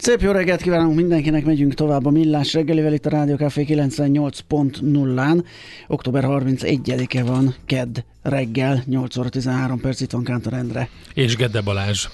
Szép 0.00 0.20
jó 0.20 0.30
reggelt 0.30 0.62
kívánunk 0.62 0.96
mindenkinek, 0.96 1.44
megyünk 1.44 1.74
tovább 1.74 2.06
a 2.06 2.10
Millás 2.10 2.52
reggelivel 2.52 2.92
itt 2.92 3.06
a 3.06 3.10
Rádió 3.10 3.36
Café 3.36 3.64
98.0-án. 3.68 5.44
Október 5.88 6.24
31-e 6.26 7.24
van, 7.24 7.54
kedd 7.66 7.98
reggel, 8.22 8.82
8 8.86 9.16
óra 9.16 9.28
13 9.28 9.80
perc, 9.80 10.00
itt 10.00 10.10
van 10.10 10.24
Kántor 10.24 10.52
Endre. 10.52 10.88
És 11.14 11.36
Gedde 11.36 11.60
Balázs. 11.60 12.06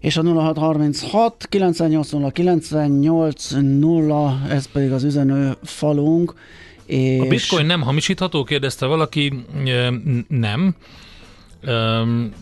És 0.00 0.16
a 0.16 0.22
0636 0.22 1.46
980 1.48 2.32
980, 2.32 4.46
ez 4.50 4.66
pedig 4.72 4.92
az 4.92 5.04
üzenő 5.04 5.56
falunk. 5.62 6.34
És... 6.84 7.20
A 7.20 7.26
bitcoin 7.26 7.66
nem 7.66 7.82
hamisítható, 7.82 8.44
kérdezte 8.44 8.86
valaki. 8.86 9.32
Nem. 10.28 10.74
Um, 11.64 12.32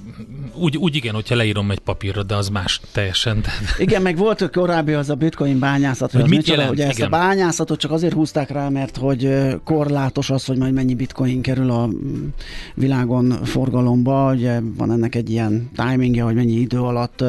úgy, 0.55 0.77
úgy 0.77 0.97
igen, 0.97 1.15
hogyha 1.15 1.35
leírom 1.35 1.71
egy 1.71 1.79
papírra, 1.79 2.23
de 2.23 2.35
az 2.35 2.49
más 2.49 2.81
teljesen. 2.93 3.45
Igen, 3.79 4.03
meg 4.03 4.17
volt 4.17 4.51
korábbi 4.51 4.93
az 4.93 5.11
a 5.11 5.15
bitcoin 5.15 5.59
bányászat, 5.59 6.13
hogy, 6.13 6.21
hogy 6.21 6.31
mit 6.31 6.49
jelent? 6.49 6.69
Hogy 6.69 6.81
ezt 6.81 7.01
a 7.01 7.09
bányászatot 7.09 7.79
csak 7.79 7.91
azért 7.91 8.13
húzták 8.13 8.51
rá, 8.51 8.69
mert 8.69 8.97
hogy 8.97 9.29
korlátos 9.65 10.31
az, 10.31 10.45
hogy 10.45 10.57
majd 10.57 10.73
mennyi 10.73 10.95
bitcoin 10.95 11.43
kerül 11.43 11.71
a 11.71 11.87
mm, 11.87 12.27
világon 12.75 13.45
forgalomba, 13.45 14.33
ugye 14.33 14.61
van 14.77 14.93
ennek 14.93 15.15
egy 15.15 15.31
ilyen 15.31 15.71
timingja, 15.77 16.25
hogy 16.25 16.35
mennyi 16.35 16.53
idő 16.53 16.81
alatt 16.81 17.25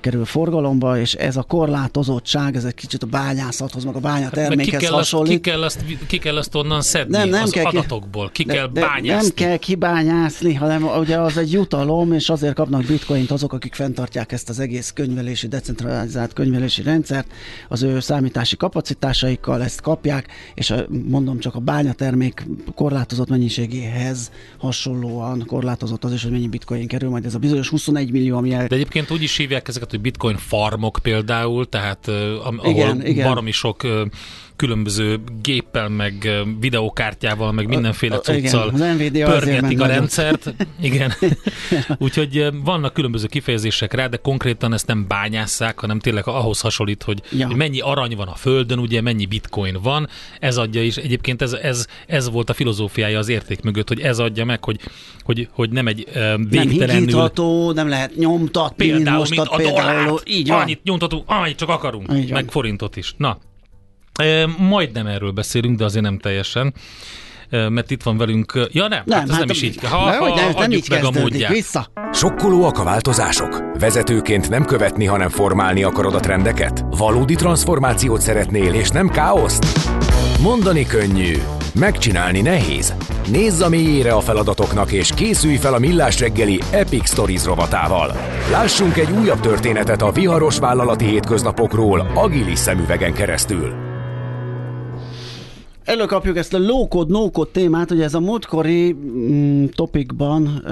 kerül 0.00 0.24
forgalomba, 0.24 0.98
és 0.98 1.14
ez 1.14 1.36
a 1.36 1.42
korlátozottság, 1.42 2.56
ez 2.56 2.64
egy 2.64 2.74
kicsit 2.74 3.02
a 3.02 3.06
bányászathoz, 3.06 3.84
meg 3.84 3.96
a 3.96 4.00
bányatermékhez 4.00 4.80
ki 4.80 4.86
hasonlít. 4.86 5.40
ki, 5.40 5.50
kell 5.50 5.62
azt, 5.62 5.84
ki 6.06 6.18
kell 6.18 6.36
azt 6.36 6.54
onnan 6.54 6.82
szedni 6.82 7.16
nem, 7.16 7.28
nem 7.28 7.42
az 7.42 7.50
kell, 7.50 7.64
adatokból, 7.64 8.30
ki 8.32 8.44
de, 8.44 8.54
kell 8.54 8.66
de 8.66 8.80
bányászni. 8.80 9.26
Nem 9.26 9.48
kell 9.48 9.56
kibányászni, 9.56 10.54
hanem 10.54 10.86
ugye 10.98 11.18
az 11.18 11.36
egy 11.36 11.52
jutalom, 11.52 12.12
és 12.12 12.28
azért 12.28 12.54
kapnak 12.54 12.84
bitcoint 12.84 13.30
azok, 13.30 13.52
akik 13.52 13.74
fenntartják 13.74 14.32
ezt 14.32 14.48
az 14.48 14.58
egész 14.58 14.90
könyvelési, 14.90 15.46
decentralizált 15.48 16.32
könyvelési 16.32 16.82
rendszert, 16.82 17.32
az 17.68 17.82
ő 17.82 18.00
számítási 18.00 18.56
kapacitásaikkal 18.56 19.62
ezt 19.62 19.80
kapják, 19.80 20.26
és 20.54 20.70
a, 20.70 20.86
mondom 21.08 21.38
csak 21.38 21.54
a 21.54 21.58
bányatermék 21.58 22.46
korlátozott 22.74 23.28
mennyiségéhez 23.28 24.30
hasonlóan 24.58 25.44
korlátozott 25.46 26.04
az 26.04 26.12
is, 26.12 26.22
hogy 26.22 26.32
mennyi 26.32 26.48
bitcoin 26.48 26.86
kerül, 26.86 27.10
majd 27.10 27.24
ez 27.24 27.34
a 27.34 27.38
bizonyos 27.38 27.68
21 27.68 28.10
millió, 28.10 28.36
ami 28.36 28.52
el... 28.52 28.66
De 28.66 28.74
egyébként 28.74 29.10
úgy 29.10 29.22
is 29.22 29.36
hívják 29.36 29.68
ezeket, 29.68 29.90
hogy 29.90 30.00
bitcoin 30.00 30.36
farmok 30.36 30.98
például, 31.02 31.68
tehát 31.68 32.08
ahol 32.08 32.60
igen, 32.64 33.06
igen. 33.06 33.28
baromi 33.28 33.50
sok 33.50 33.86
különböző 34.58 35.20
géppel, 35.42 35.88
meg 35.88 36.28
videókártyával, 36.60 37.52
meg 37.52 37.66
mindenféle 37.66 38.18
cuccal 38.18 38.72
pörgetik 39.12 39.80
a 39.80 39.86
rendszert. 39.86 40.54
Igen. 40.80 41.12
Úgyhogy 41.98 42.48
vannak 42.64 42.92
különböző 42.92 43.26
kifejezések 43.26 43.92
rá, 43.92 44.06
de 44.06 44.16
konkrétan 44.16 44.72
ezt 44.72 44.86
nem 44.86 45.06
bányásszák, 45.08 45.80
hanem 45.80 45.98
tényleg 45.98 46.26
ahhoz 46.26 46.60
hasonlít, 46.60 47.02
hogy, 47.02 47.22
ja. 47.30 47.46
hogy 47.46 47.56
mennyi 47.56 47.80
arany 47.80 48.16
van 48.16 48.28
a 48.28 48.34
Földön, 48.34 48.78
ugye 48.78 49.00
mennyi 49.00 49.26
bitcoin 49.26 49.78
van, 49.82 50.08
ez 50.40 50.56
adja 50.56 50.82
is, 50.82 50.96
egyébként 50.96 51.42
ez, 51.42 51.52
ez, 51.52 51.86
ez 52.06 52.30
volt 52.30 52.50
a 52.50 52.54
filozófiája 52.54 53.18
az 53.18 53.28
érték 53.28 53.62
mögött, 53.62 53.88
hogy 53.88 54.00
ez 54.00 54.18
adja 54.18 54.44
meg, 54.44 54.64
hogy, 54.64 54.80
hogy, 55.22 55.48
hogy 55.52 55.70
nem 55.70 55.86
egy 55.86 56.04
végtelenül... 56.04 56.86
Nem 56.86 56.96
higítható, 56.96 57.72
nem 57.72 57.88
lehet 57.88 58.16
nyomtatni, 58.16 58.86
például, 58.86 59.18
mint, 59.18 59.30
mint 59.30 59.48
a 59.48 59.56
például, 59.56 60.20
így 60.26 60.48
van. 60.48 60.60
Annyit 60.60 60.82
nyomtatunk, 60.82 61.22
annyit 61.26 61.56
csak 61.56 61.68
akarunk, 61.68 62.12
így 62.12 62.30
meg 62.30 62.42
van. 62.42 62.52
forintot 62.52 62.96
is. 62.96 63.14
Na, 63.16 63.38
Majdnem 64.58 65.06
erről 65.06 65.30
beszélünk, 65.30 65.78
de 65.78 65.84
azért 65.84 66.04
nem 66.04 66.18
teljesen 66.18 66.74
mert 67.50 67.90
itt 67.90 68.02
van 68.02 68.16
velünk... 68.16 68.52
Ja 68.70 68.88
nem, 68.88 69.02
nem 69.04 69.18
hát 69.18 69.28
ez 69.28 69.34
hát 69.34 69.38
nem 69.38 69.50
is 69.50 69.62
így. 69.62 69.78
Ha, 69.82 69.96
ha, 69.96 70.34
nem, 70.34 70.52
nem 70.56 70.70
így 70.70 70.86
meg 70.90 71.04
a 71.04 71.10
módját. 71.10 71.52
Vissza. 71.52 71.86
Sokkolóak 72.12 72.78
a 72.78 72.84
változások? 72.84 73.62
Vezetőként 73.78 74.48
nem 74.48 74.64
követni, 74.64 75.04
hanem 75.04 75.28
formálni 75.28 75.82
akarod 75.82 76.14
a 76.14 76.20
trendeket? 76.20 76.84
Valódi 76.90 77.34
transformációt 77.34 78.20
szeretnél, 78.20 78.74
és 78.74 78.88
nem 78.88 79.08
káoszt? 79.08 79.66
Mondani 80.40 80.86
könnyű, 80.86 81.36
megcsinálni 81.74 82.40
nehéz. 82.40 82.94
Nézz 83.30 83.60
a 83.60 83.68
mélyére 83.68 84.12
a 84.12 84.20
feladatoknak, 84.20 84.92
és 84.92 85.10
készülj 85.14 85.56
fel 85.56 85.74
a 85.74 85.78
Millás 85.78 86.20
reggeli 86.20 86.60
Epic 86.70 87.10
Stories 87.10 87.44
rovatával. 87.44 88.16
Lássunk 88.50 88.96
egy 88.96 89.10
újabb 89.10 89.40
történetet 89.40 90.02
a 90.02 90.12
viharos 90.12 90.58
vállalati 90.58 91.04
hétköznapokról 91.04 92.10
agilis 92.14 92.58
szemüvegen 92.58 93.12
keresztül. 93.12 93.87
Előkapjuk 95.88 96.36
ezt 96.36 96.54
a 96.54 96.58
low-code, 96.58 97.12
no-code 97.12 97.50
témát, 97.52 97.88
hogy 97.88 98.00
ez 98.00 98.14
a 98.14 98.20
múltkori 98.20 98.92
mm, 98.92 99.64
topikban 99.64 100.62
ö, 100.64 100.70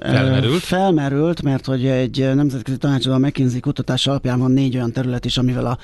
felmerült. 0.00 0.62
felmerült, 0.62 1.42
mert 1.42 1.64
hogy 1.64 1.86
egy 1.86 2.34
nemzetközi 2.34 2.76
tanácsadó 2.76 3.18
McKinsey 3.18 3.60
kutatás 3.60 4.06
alapján 4.06 4.38
van 4.38 4.50
négy 4.50 4.76
olyan 4.76 4.92
terület 4.92 5.24
is, 5.24 5.36
amivel 5.38 5.66
a 5.66 5.78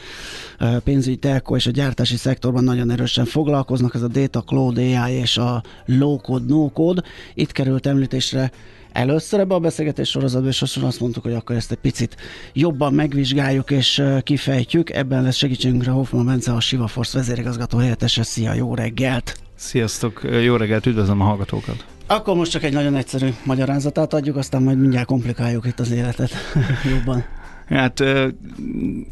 pénzügyi 0.85 1.17
telko 1.17 1.57
és 1.57 1.67
a 1.67 1.71
gyártási 1.71 2.17
szektorban 2.17 2.65
nagyon 2.65 2.91
erősen 2.91 3.25
foglalkoznak, 3.25 3.95
ez 3.95 4.03
a 4.03 4.09
data, 4.09 4.41
cloud, 4.41 4.79
AI 4.79 5.13
és 5.13 5.37
a 5.37 5.63
low-code, 5.87 6.45
no-code. 6.49 7.03
Itt 7.35 7.53
került 7.53 7.87
említésre 7.87 8.51
először 8.93 9.41
ebbe 9.41 9.55
a 9.55 9.59
beszélgetés 9.59 10.09
sorozatban, 10.09 10.51
és 10.51 10.63
azt 10.63 11.01
mondtuk, 11.01 11.23
hogy 11.23 11.35
akkor 11.35 11.57
ezt 11.57 11.71
egy 11.71 11.79
picit 11.79 12.17
jobban 12.53 12.95
megvizsgáljuk 12.95 13.71
és 13.71 14.03
kifejtjük. 14.23 14.91
Ebben 14.91 15.23
lesz 15.23 15.37
segítségünkre 15.37 15.91
Hoffman 15.91 16.27
Bence, 16.27 16.53
a 16.53 16.61
Siva 16.61 16.87
Force 16.87 17.19
vezérigazgató 17.19 17.79
helyettese. 17.79 18.23
Szia, 18.23 18.55
jó 18.55 18.75
reggelt! 18.75 19.37
Sziasztok, 19.55 20.21
jó 20.43 20.57
reggelt, 20.57 20.87
üdvözlöm 20.87 21.21
a 21.21 21.25
hallgatókat! 21.25 21.85
Akkor 22.07 22.37
most 22.37 22.51
csak 22.51 22.63
egy 22.63 22.73
nagyon 22.73 22.97
egyszerű 22.97 23.29
magyarázatát 23.45 24.15
adjuk, 24.15 24.37
aztán 24.37 24.63
majd 24.63 24.79
mindjárt 24.79 25.07
komplikáljuk 25.07 25.67
itt 25.67 25.81
az 25.81 25.91
életet 25.91 26.31
jobban. 26.93 27.25
Hát 27.67 28.05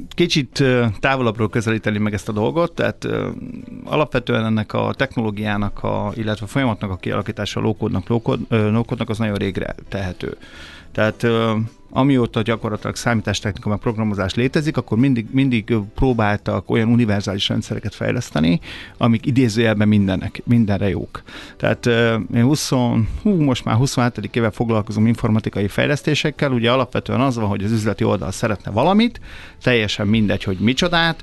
kicsit 0.09 0.65
távolabbról 1.00 1.49
közelíteni 1.49 1.99
meg 1.99 2.12
ezt 2.12 2.28
a 2.28 2.33
dolgot, 2.33 2.75
tehát 2.75 3.09
alapvetően 3.84 4.44
ennek 4.44 4.72
a 4.72 4.94
technológiának, 4.97 5.83
a, 5.83 6.12
illetve 6.15 6.44
a 6.44 6.49
folyamatnak 6.49 6.91
a 6.91 6.97
kialakítása 6.97 7.60
a 7.60 7.62
lókódnak, 7.62 8.09
lókódnak 8.49 9.09
az 9.09 9.19
nagyon 9.19 9.37
régre 9.37 9.75
tehető. 9.89 10.37
Tehát 10.93 11.27
amióta 11.91 12.43
gyakorlatilag 12.43 12.97
számítástechnika 12.97 13.69
meg 13.69 13.78
programozás 13.78 14.34
létezik, 14.34 14.77
akkor 14.77 14.99
mindig, 14.99 15.27
mindig 15.31 15.75
próbáltak 15.95 16.71
olyan 16.71 16.89
univerzális 16.89 17.49
rendszereket 17.49 17.95
fejleszteni, 17.95 18.61
amik 18.97 19.27
idézőjelben 19.27 19.89
mindennek, 19.89 20.43
mindenre 20.45 20.89
jók. 20.89 21.23
Tehát 21.56 21.87
én 22.34 22.43
20, 22.43 22.69
hú, 23.23 23.31
most 23.31 23.65
már 23.65 23.77
27. 23.77 24.37
éve 24.37 24.51
foglalkozom 24.51 25.06
informatikai 25.06 25.69
fejlesztésekkel, 25.69 26.53
ugye 26.53 26.71
alapvetően 26.71 27.21
az 27.21 27.37
van, 27.37 27.49
hogy 27.49 27.65
az 27.65 27.72
üzleti 27.72 28.05
oldal 28.05 28.31
szeretne 28.31 28.71
valamit, 28.71 29.21
teljesen 29.62 30.07
mindegy, 30.07 30.45
hogy 30.45 30.59
micsodát, 30.59 31.22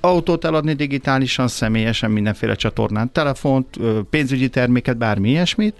autót 0.00 0.44
eladni 0.44 0.72
digitálisan, 0.72 1.48
személyesen, 1.48 2.10
mindenféle 2.10 2.54
csatornán, 2.54 3.12
telefont, 3.12 3.78
pénzügyi 4.10 4.48
terméket, 4.48 4.96
bármi 4.96 5.28
ilyesmit, 5.28 5.74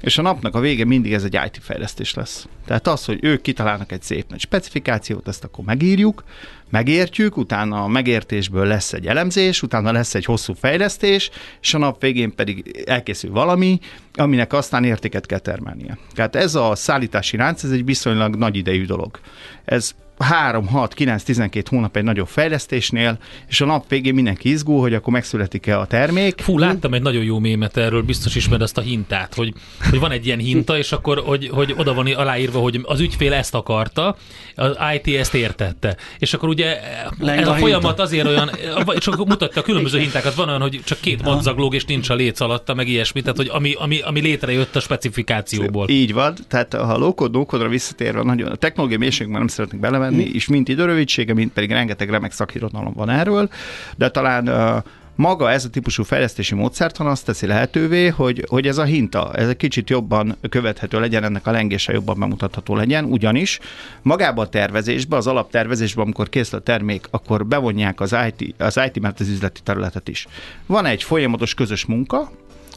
és 0.00 0.18
a 0.18 0.22
napnak 0.22 0.54
a 0.54 0.60
vége 0.60 0.84
mindig 0.84 1.12
ez 1.12 1.24
egy 1.24 1.38
IT 1.46 1.58
fejlesztés 1.62 2.14
lesz. 2.14 2.48
Tehát 2.66 2.86
az, 2.86 3.04
hogy 3.04 3.18
ők 3.22 3.42
kitalálnak 3.42 3.92
egy 3.92 4.02
szép 4.02 4.28
nagy 4.28 4.40
specifikációt, 4.40 5.28
ezt 5.28 5.44
akkor 5.44 5.64
megírjuk, 5.64 6.24
megértjük, 6.70 7.36
utána 7.36 7.82
a 7.82 7.88
megértésből 7.88 8.66
lesz 8.66 8.92
egy 8.92 9.06
elemzés, 9.06 9.62
utána 9.62 9.92
lesz 9.92 10.14
egy 10.14 10.24
hosszú 10.24 10.54
fejlesztés, 10.54 11.30
és 11.60 11.74
a 11.74 11.78
nap 11.78 12.00
végén 12.00 12.34
pedig 12.34 12.84
elkészül 12.86 13.30
valami, 13.30 13.78
aminek 14.14 14.52
aztán 14.52 14.84
értéket 14.84 15.26
kell 15.26 15.38
termelnie. 15.38 15.98
Tehát 16.14 16.36
ez 16.36 16.54
a 16.54 16.74
szállítási 16.74 17.36
ránc, 17.36 17.62
ez 17.62 17.70
egy 17.70 17.84
viszonylag 17.84 18.36
nagy 18.36 18.56
idejű 18.56 18.84
dolog. 18.84 19.20
Ez 19.64 19.94
3, 20.18 20.66
6, 20.66 20.94
9, 20.94 21.22
12 21.22 21.66
hónap 21.70 21.96
egy 21.96 22.04
nagyobb 22.04 22.26
fejlesztésnél, 22.26 23.18
és 23.48 23.60
a 23.60 23.64
nap 23.64 23.88
végén 23.88 24.14
mindenki 24.14 24.50
izgul, 24.50 24.80
hogy 24.80 24.94
akkor 24.94 25.12
megszületik-e 25.12 25.78
a 25.78 25.86
termék. 25.86 26.40
Fú, 26.40 26.58
láttam 26.58 26.94
egy 26.94 27.02
nagyon 27.02 27.24
jó 27.24 27.38
mémet 27.38 27.76
erről, 27.76 28.02
biztos 28.02 28.34
ismered 28.34 28.62
azt 28.62 28.78
a 28.78 28.80
hintát, 28.80 29.34
hogy, 29.34 29.52
hogy 29.90 29.98
van 29.98 30.10
egy 30.10 30.26
ilyen 30.26 30.38
hinta, 30.38 30.78
és 30.78 30.92
akkor 30.92 31.18
hogy, 31.18 31.48
hogy 31.48 31.74
oda 31.76 31.94
van 31.94 32.06
aláírva, 32.06 32.60
hogy 32.60 32.80
az 32.82 33.00
ügyfél 33.00 33.32
ezt 33.32 33.54
akarta, 33.54 34.16
az 34.54 34.76
IT 34.94 35.16
ezt 35.16 35.34
értette. 35.34 35.96
És 36.18 36.34
akkor 36.34 36.48
ugye 36.48 36.80
Leng 37.18 37.40
ez 37.40 37.48
a, 37.48 37.52
a 37.52 37.54
folyamat 37.54 38.00
azért 38.00 38.26
olyan, 38.26 38.50
és 38.94 39.06
akkor 39.06 39.26
mutatja 39.26 39.60
a 39.60 39.64
különböző 39.64 39.98
hintákat, 39.98 40.34
van 40.34 40.48
olyan, 40.48 40.60
hogy 40.60 40.80
csak 40.84 41.00
két 41.00 41.22
madzaglóg, 41.22 41.74
és 41.74 41.84
nincs 41.84 42.10
a 42.10 42.14
léc 42.14 42.40
alatta, 42.40 42.74
meg 42.74 42.88
ilyesmi, 42.88 43.20
tehát 43.20 43.36
hogy 43.36 43.48
ami, 43.52 43.74
ami, 43.78 44.00
ami 44.00 44.20
létrejött 44.20 44.76
a 44.76 44.80
specifikációból. 44.80 45.88
Így 45.88 46.12
van, 46.12 46.34
tehát 46.48 46.74
ha 46.74 46.92
a 46.92 46.98
low-code, 46.98 47.68
visszatérve, 47.68 48.22
nagyon 48.22 48.50
a 48.50 48.54
technológiai 48.54 48.98
mélységben 48.98 49.38
nem 49.38 49.46
szeretnék 49.46 49.80
belemenni, 49.80 50.05
mm. 50.14 50.18
és 50.18 50.48
mint 50.48 50.68
időrövidsége, 50.68 51.34
mint 51.34 51.52
pedig 51.52 51.70
rengeteg 51.70 52.10
remek 52.10 52.32
szakirodalom 52.32 52.92
van 52.92 53.10
erről, 53.10 53.48
de 53.96 54.10
talán 54.10 54.48
uh, 54.48 54.82
maga 55.16 55.50
ez 55.50 55.64
a 55.64 55.70
típusú 55.70 56.02
fejlesztési 56.02 56.54
módszertan 56.54 57.06
azt 57.06 57.24
teszi 57.24 57.46
lehetővé, 57.46 58.08
hogy, 58.08 58.44
hogy 58.48 58.66
ez 58.66 58.78
a 58.78 58.84
hinta, 58.84 59.34
ez 59.34 59.48
egy 59.48 59.56
kicsit 59.56 59.90
jobban 59.90 60.36
követhető 60.48 61.00
legyen, 61.00 61.24
ennek 61.24 61.46
a 61.46 61.50
lengése 61.50 61.92
jobban 61.92 62.18
bemutatható 62.18 62.76
legyen, 62.76 63.04
ugyanis 63.04 63.58
magába 64.02 64.42
a 64.42 64.48
tervezésbe, 64.48 65.16
az 65.16 65.26
alaptervezésbe, 65.26 66.02
amikor 66.02 66.28
készül 66.28 66.58
a 66.58 66.62
termék, 66.62 67.06
akkor 67.10 67.46
bevonják 67.46 68.00
az 68.00 68.16
IT, 68.26 68.54
az 68.58 68.80
IT 68.86 69.00
mert 69.00 69.20
az 69.20 69.28
üzleti 69.28 69.60
területet 69.62 70.08
is. 70.08 70.26
Van 70.66 70.86
egy 70.86 71.02
folyamatos 71.02 71.54
közös 71.54 71.84
munka, 71.84 72.30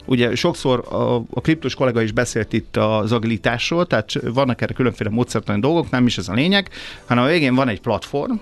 Ugye 0.10 0.36
sokszor 0.36 0.86
a, 0.90 1.16
a 1.16 1.42
kriptos 1.42 1.76
kollega 1.76 2.02
is 2.02 2.12
beszélt 2.12 2.54
itt 2.54 2.78
az 2.78 3.12
agilitásról, 3.12 3.88
tehát 3.88 4.14
vannak 4.34 4.62
erre 4.62 4.74
különféle 4.74 5.10
módszertani 5.10 5.60
dolgok, 5.60 5.90
nem 5.90 6.06
is 6.06 6.18
ez 6.18 6.30
a 6.30 6.34
lényeg, 6.34 6.70
hanem 7.06 7.24
a 7.24 7.28
végén 7.28 7.56
van 7.56 7.68
egy 7.68 7.82
platform, 7.82 8.36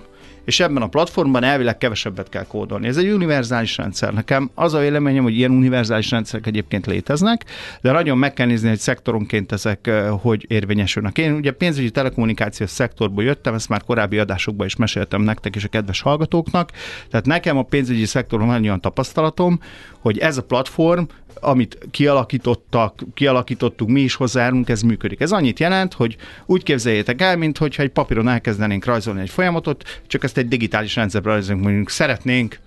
és 0.48 0.60
ebben 0.60 0.82
a 0.82 0.86
platformban 0.86 1.44
elvileg 1.44 1.78
kevesebbet 1.78 2.28
kell 2.28 2.46
kódolni. 2.46 2.86
Ez 2.86 2.96
egy 2.96 3.10
univerzális 3.10 3.76
rendszer. 3.76 4.12
Nekem 4.12 4.50
az 4.54 4.74
a 4.74 4.78
véleményem, 4.78 5.22
hogy 5.22 5.36
ilyen 5.36 5.50
univerzális 5.50 6.10
rendszerek 6.10 6.46
egyébként 6.46 6.86
léteznek, 6.86 7.44
de 7.80 7.92
nagyon 7.92 8.18
meg 8.18 8.32
kell 8.32 8.46
nézni, 8.46 8.68
hogy 8.68 8.78
szektoronként 8.78 9.52
ezek 9.52 9.90
hogy 10.20 10.44
érvényesülnek. 10.48 11.18
Én 11.18 11.32
ugye 11.32 11.50
pénzügyi 11.50 11.90
telekommunikációs 11.90 12.70
szektorból 12.70 13.24
jöttem, 13.24 13.54
ezt 13.54 13.68
már 13.68 13.82
korábbi 13.82 14.18
adásokban 14.18 14.66
is 14.66 14.76
meséltem 14.76 15.22
nektek 15.22 15.56
és 15.56 15.64
a 15.64 15.68
kedves 15.68 16.00
hallgatóknak. 16.00 16.70
Tehát 17.10 17.26
nekem 17.26 17.56
a 17.56 17.62
pénzügyi 17.62 18.04
szektorban 18.04 18.48
van 18.48 18.62
olyan 18.62 18.80
tapasztalatom, 18.80 19.60
hogy 20.08 20.18
ez 20.18 20.36
a 20.36 20.42
platform 20.42 21.02
amit 21.40 21.78
kialakítottak, 21.90 23.02
kialakítottuk, 23.14 23.88
mi 23.88 24.00
is 24.00 24.14
hozzájárunk, 24.14 24.68
ez 24.68 24.82
működik. 24.82 25.20
Ez 25.20 25.32
annyit 25.32 25.58
jelent, 25.58 25.94
hogy 25.94 26.16
úgy 26.46 26.62
képzeljétek 26.62 27.20
el, 27.20 27.36
mintha 27.36 27.66
egy 27.76 27.88
papíron 27.88 28.28
elkezdenénk 28.28 28.84
rajzolni 28.84 29.20
egy 29.20 29.30
folyamatot, 29.30 30.00
csak 30.06 30.24
ezt 30.24 30.36
egy 30.36 30.48
digitális 30.48 30.94
rendszerbe 30.96 31.30
rajzolunk, 31.30 31.64
mondjuk 31.64 31.90
szeretnénk 31.90 32.58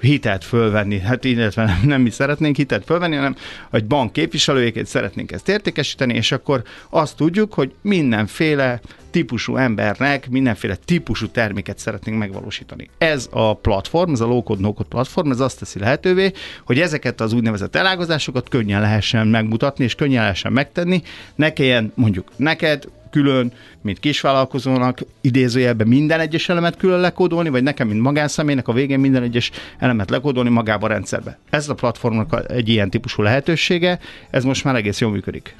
hitelt 0.00 0.44
fölvenni, 0.44 0.98
hát 0.98 1.24
illetve 1.24 1.64
nem, 1.64 1.80
nem 1.84 2.00
mi 2.00 2.10
szeretnénk 2.10 2.56
hitelt 2.56 2.84
fölvenni, 2.84 3.14
hanem 3.14 3.36
egy 3.70 3.84
bank 3.84 4.12
képviselőjéként 4.12 4.86
szeretnénk 4.86 5.32
ezt 5.32 5.48
értékesíteni, 5.48 6.14
és 6.14 6.32
akkor 6.32 6.62
azt 6.90 7.16
tudjuk, 7.16 7.54
hogy 7.54 7.74
mindenféle 7.80 8.80
típusú 9.10 9.56
embernek 9.56 10.28
mindenféle 10.28 10.76
típusú 10.84 11.28
terméket 11.28 11.78
szeretnénk 11.78 12.18
megvalósítani. 12.18 12.90
Ez 12.98 13.28
a 13.30 13.54
platform, 13.54 14.12
ez 14.12 14.20
a 14.20 14.26
low-code, 14.26 14.60
no-code 14.60 14.88
platform, 14.88 15.30
ez 15.30 15.40
azt 15.40 15.58
teszi 15.58 15.78
lehetővé, 15.78 16.32
hogy 16.64 16.80
ezeket 16.80 17.20
az 17.20 17.32
úgynevezett 17.32 17.76
elágazásokat 17.76 18.48
könnyen 18.48 18.80
lehessen 18.80 19.26
megmutatni, 19.26 19.84
és 19.84 19.94
könnyen 19.94 20.22
lehessen 20.22 20.52
megtenni. 20.52 21.02
Ne 21.34 21.52
kelljen 21.52 21.92
mondjuk 21.94 22.30
neked 22.36 22.84
külön, 23.16 23.52
mint 23.82 23.98
kisvállalkozónak 23.98 24.98
idézőjelben 25.20 25.86
minden 25.86 26.20
egyes 26.20 26.48
elemet 26.48 26.76
külön 26.76 27.00
lekódolni, 27.00 27.48
vagy 27.48 27.62
nekem, 27.62 27.88
mint 27.88 28.00
magánszemélynek 28.00 28.68
a 28.68 28.72
végén 28.72 29.00
minden 29.00 29.22
egyes 29.22 29.50
elemet 29.78 30.10
lekódolni 30.10 30.48
magába 30.50 30.86
a 30.86 30.88
rendszerbe. 30.88 31.38
Ez 31.50 31.68
a 31.68 31.74
platformnak 31.74 32.42
egy 32.48 32.68
ilyen 32.68 32.90
típusú 32.90 33.22
lehetősége, 33.22 33.98
ez 34.30 34.44
most 34.44 34.64
már 34.64 34.74
egész 34.74 35.00
jól 35.00 35.10
működik. 35.10 35.54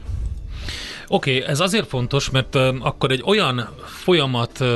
Oké, 1.09 1.37
okay, 1.37 1.51
ez 1.51 1.61
azért 1.61 1.89
fontos, 1.89 2.31
mert 2.31 2.55
uh, 2.55 2.63
akkor 2.81 3.11
egy 3.11 3.23
olyan 3.25 3.69
folyamat 3.85 4.61
uh, 4.61 4.69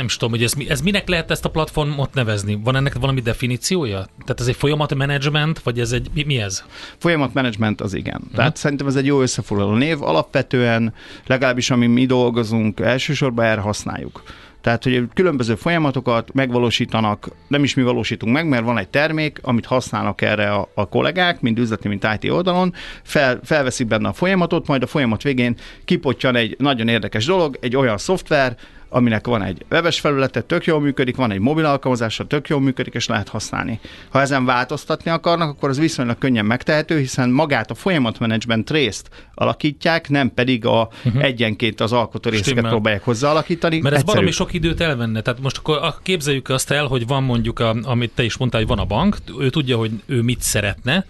nem 0.00 0.08
is 0.08 0.16
tudom, 0.16 0.30
hogy 0.30 0.42
ez, 0.42 0.52
ez 0.68 0.80
minek 0.80 1.08
lehet 1.08 1.30
ezt 1.30 1.44
a 1.44 1.50
platformot 1.50 2.14
nevezni? 2.14 2.60
Van 2.64 2.76
ennek 2.76 2.94
valami 2.94 3.20
definíciója? 3.20 4.06
Tehát 4.24 4.40
ez 4.40 4.46
egy 4.46 4.56
folyamatmenedzsment, 4.56 5.58
vagy 5.58 5.80
ez 5.80 5.92
egy, 5.92 6.10
mi, 6.14 6.22
mi 6.22 6.40
ez? 6.40 6.64
Folyamatmenedzsment 6.98 7.80
az 7.80 7.94
igen. 7.94 8.20
Uh-huh. 8.20 8.34
Tehát 8.34 8.56
szerintem 8.56 8.86
ez 8.86 8.96
egy 8.96 9.06
jó 9.06 9.20
összefoglaló 9.20 9.74
név. 9.74 10.02
Alapvetően, 10.02 10.94
legalábbis 11.26 11.70
ami 11.70 11.86
mi 11.86 12.06
dolgozunk, 12.06 12.80
elsősorban 12.80 13.44
erre 13.44 13.60
használjuk. 13.60 14.22
Tehát, 14.60 14.82
hogy 14.82 15.08
különböző 15.14 15.54
folyamatokat 15.54 16.32
megvalósítanak, 16.32 17.28
nem 17.48 17.62
is 17.64 17.74
mi 17.74 17.82
valósítunk 17.82 18.32
meg, 18.32 18.48
mert 18.48 18.64
van 18.64 18.78
egy 18.78 18.88
termék, 18.88 19.38
amit 19.42 19.66
használnak 19.66 20.22
erre 20.22 20.50
a, 20.50 20.68
a 20.74 20.88
kollégák, 20.88 21.40
mind 21.40 21.58
üzleti, 21.58 21.88
mint 21.88 22.06
IT 22.20 22.30
oldalon, 22.30 22.74
fel, 23.02 23.40
felveszik 23.42 23.86
benne 23.86 24.08
a 24.08 24.12
folyamatot, 24.12 24.66
majd 24.66 24.82
a 24.82 24.86
folyamat 24.86 25.22
végén 25.22 25.56
kipottyan 25.84 26.36
egy 26.36 26.56
nagyon 26.58 26.88
érdekes 26.88 27.24
dolog, 27.24 27.58
egy 27.60 27.76
olyan 27.76 27.98
szoftver, 27.98 28.56
aminek 28.90 29.26
van 29.26 29.42
egy 29.42 29.64
webes 29.70 30.00
felülete, 30.00 30.40
tök 30.40 30.64
jól 30.64 30.80
működik, 30.80 31.16
van 31.16 31.30
egy 31.30 31.38
mobil 31.38 31.64
alkalmazása, 31.64 32.26
tök 32.26 32.48
jól 32.48 32.60
működik, 32.60 32.94
és 32.94 33.06
lehet 33.06 33.28
használni. 33.28 33.80
Ha 34.08 34.20
ezen 34.20 34.44
változtatni 34.44 35.10
akarnak, 35.10 35.48
akkor 35.48 35.68
az 35.68 35.78
viszonylag 35.78 36.18
könnyen 36.18 36.44
megtehető, 36.44 36.98
hiszen 36.98 37.30
magát 37.30 37.70
a 37.70 37.74
folyamatmenedzsment 37.74 38.70
részt 38.70 39.08
alakítják, 39.34 40.08
nem 40.08 40.34
pedig 40.34 40.66
a 40.66 40.88
uh-huh. 41.04 41.24
egyenként 41.24 41.80
az 41.80 41.92
alkotó 41.92 42.30
részeket 42.30 42.50
Stimmel. 42.50 42.70
próbálják 42.70 43.04
hozzáalakítani. 43.04 43.80
Mert 43.80 43.94
ez 43.94 44.04
valami 44.04 44.30
sok 44.30 44.52
időt 44.52 44.80
elvenne. 44.80 45.20
Tehát 45.20 45.40
most 45.40 45.58
akkor 45.58 45.94
képzeljük 46.02 46.48
azt 46.48 46.70
el, 46.70 46.86
hogy 46.86 47.06
van 47.06 47.22
mondjuk, 47.22 47.58
a, 47.58 47.76
amit 47.82 48.10
te 48.14 48.22
is 48.22 48.36
mondtál, 48.36 48.60
hogy 48.60 48.70
van 48.70 48.78
a 48.78 48.84
bank, 48.84 49.16
ő 49.38 49.50
tudja, 49.50 49.76
hogy 49.76 49.90
ő 50.06 50.22
mit 50.22 50.40
szeretne, 50.40 51.06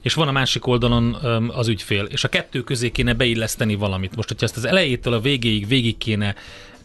és 0.00 0.14
van 0.14 0.28
a 0.28 0.32
másik 0.32 0.66
oldalon 0.66 1.14
az 1.54 1.68
ügyfél, 1.68 2.04
és 2.04 2.24
a 2.24 2.28
kettő 2.28 2.60
közé 2.60 2.90
kéne 2.90 3.12
beilleszteni 3.12 3.74
valamit. 3.74 4.16
Most, 4.16 4.28
hogyha 4.28 4.46
ezt 4.46 4.56
az 4.56 4.64
elejétől 4.64 5.12
a 5.12 5.20
végéig 5.20 5.66
végig 5.66 5.98
kéne 5.98 6.34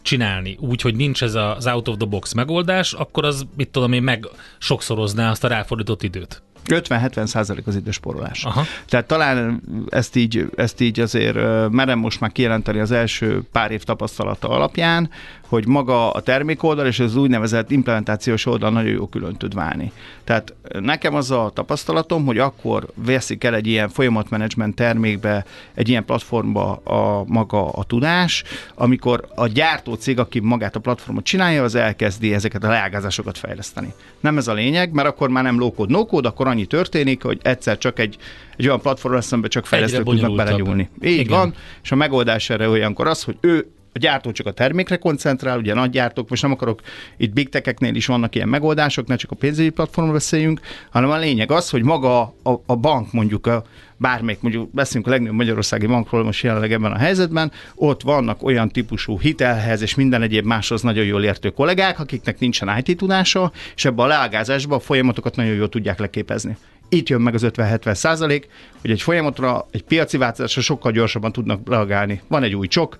csinálni 0.06 0.56
úgy, 0.60 0.82
nincs 0.94 1.22
ez 1.22 1.34
az 1.34 1.66
out 1.66 1.88
of 1.88 1.96
the 1.96 2.06
box 2.06 2.32
megoldás, 2.32 2.92
akkor 2.92 3.24
az, 3.24 3.46
mit 3.56 3.68
tudom 3.68 3.92
én, 3.92 4.02
meg 4.02 4.26
sokszorozná 4.58 5.30
azt 5.30 5.44
a 5.44 5.48
ráfordított 5.48 6.02
időt. 6.02 6.42
50-70 6.68 7.26
százalék 7.26 7.66
az 7.66 7.76
idősporolás. 7.76 8.44
Aha. 8.44 8.62
Tehát 8.88 9.06
talán 9.06 9.62
ezt 9.88 10.16
így, 10.16 10.50
ezt 10.56 10.80
így 10.80 11.00
azért 11.00 11.38
merem 11.70 11.98
most 11.98 12.20
már 12.20 12.32
kijelenteni 12.32 12.78
az 12.78 12.90
első 12.90 13.42
pár 13.52 13.70
év 13.70 13.82
tapasztalata 13.82 14.48
alapján, 14.48 15.10
hogy 15.48 15.66
maga 15.66 16.10
a 16.10 16.20
termékoldal 16.20 16.86
és 16.86 17.00
az 17.00 17.16
úgynevezett 17.16 17.70
implementációs 17.70 18.46
oldal 18.46 18.70
nagyon 18.70 18.90
jó 18.90 19.06
külön 19.06 19.36
tud 19.36 19.54
válni. 19.54 19.92
Tehát 20.24 20.54
nekem 20.80 21.14
az 21.14 21.30
a 21.30 21.50
tapasztalatom, 21.54 22.24
hogy 22.24 22.38
akkor 22.38 22.86
veszik 22.94 23.44
el 23.44 23.54
egy 23.54 23.66
ilyen 23.66 23.88
folyamatmenedzsment 23.88 24.74
termékbe, 24.74 25.44
egy 25.74 25.88
ilyen 25.88 26.04
platformba 26.04 26.72
a 26.72 27.24
maga 27.26 27.68
a 27.68 27.84
tudás, 27.84 28.44
amikor 28.74 29.28
a 29.34 29.46
gyártó 29.46 29.94
cég, 29.94 30.18
aki 30.18 30.40
magát 30.40 30.76
a 30.76 30.80
platformot 30.80 31.24
csinálja, 31.24 31.62
az 31.62 31.74
elkezdi 31.74 32.34
ezeket 32.34 32.64
a 32.64 32.68
leágázásokat 32.68 33.38
fejleszteni. 33.38 33.92
Nem 34.20 34.36
ez 34.36 34.48
a 34.48 34.52
lényeg, 34.52 34.92
mert 34.92 35.08
akkor 35.08 35.28
már 35.28 35.42
nem 35.42 35.58
low-code, 35.58 35.92
no-code, 35.92 36.28
akkor 36.28 36.46
annyi 36.56 36.66
történik, 36.66 37.22
hogy 37.22 37.38
egyszer 37.42 37.78
csak 37.78 37.98
egy, 37.98 38.16
egy 38.56 38.66
olyan 38.66 38.80
platform 38.80 39.14
lesz, 39.14 39.32
amiben 39.32 39.50
csak 39.50 39.66
fejlesztők 39.66 40.04
tudnak 40.04 40.34
belenyúlni. 40.34 40.88
Így 41.02 41.18
Igen. 41.18 41.38
van, 41.38 41.54
és 41.82 41.92
a 41.92 41.94
megoldás 41.94 42.50
erre 42.50 42.68
olyankor 42.68 43.06
az, 43.06 43.22
hogy 43.22 43.36
ő 43.40 43.70
a 43.92 43.98
gyártó 43.98 44.32
csak 44.32 44.46
a 44.46 44.52
termékre 44.52 44.96
koncentrál, 44.96 45.58
ugye 45.58 45.74
nagy 45.74 45.90
gyártók, 45.90 46.28
most 46.28 46.42
nem 46.42 46.52
akarok, 46.52 46.80
itt 47.16 47.32
big 47.32 47.48
techeknél 47.48 47.94
is 47.94 48.06
vannak 48.06 48.34
ilyen 48.34 48.48
megoldások, 48.48 49.06
ne 49.06 49.16
csak 49.16 49.30
a 49.30 49.34
pénzügyi 49.34 49.70
platformról 49.70 50.14
beszéljünk, 50.14 50.60
hanem 50.90 51.10
a 51.10 51.16
lényeg 51.16 51.50
az, 51.50 51.70
hogy 51.70 51.82
maga 51.82 52.20
a, 52.20 52.50
a 52.66 52.76
bank 52.76 53.12
mondjuk 53.12 53.46
a, 53.46 53.64
bármelyik, 53.96 54.40
mondjuk 54.40 54.70
beszélünk 54.70 55.06
a 55.06 55.10
legnagyobb 55.10 55.36
magyarországi 55.36 55.86
bankról 55.86 56.24
most 56.24 56.42
jelenleg 56.42 56.72
ebben 56.72 56.92
a 56.92 56.98
helyzetben, 56.98 57.52
ott 57.74 58.02
vannak 58.02 58.42
olyan 58.42 58.68
típusú 58.68 59.20
hitelhez 59.20 59.82
és 59.82 59.94
minden 59.94 60.22
egyéb 60.22 60.44
máshoz 60.44 60.82
nagyon 60.82 61.04
jól 61.04 61.24
értő 61.24 61.50
kollégák, 61.50 62.00
akiknek 62.00 62.38
nincsen 62.38 62.82
IT 62.84 62.96
tudása, 62.96 63.52
és 63.74 63.84
ebbe 63.84 64.02
a 64.02 64.06
leágázásba 64.06 64.74
a 64.74 64.80
folyamatokat 64.80 65.36
nagyon 65.36 65.54
jól 65.54 65.68
tudják 65.68 65.98
leképezni. 65.98 66.56
Itt 66.88 67.08
jön 67.08 67.20
meg 67.20 67.34
az 67.34 67.46
50-70 67.46 67.94
százalék, 67.94 68.48
hogy 68.80 68.90
egy 68.90 69.02
folyamatra, 69.02 69.66
egy 69.70 69.82
piaci 69.82 70.16
változásra 70.16 70.62
sokkal 70.62 70.92
gyorsabban 70.92 71.32
tudnak 71.32 71.68
reagálni. 71.68 72.22
Van 72.28 72.42
egy 72.42 72.54
új 72.54 72.66
csok, 72.66 72.98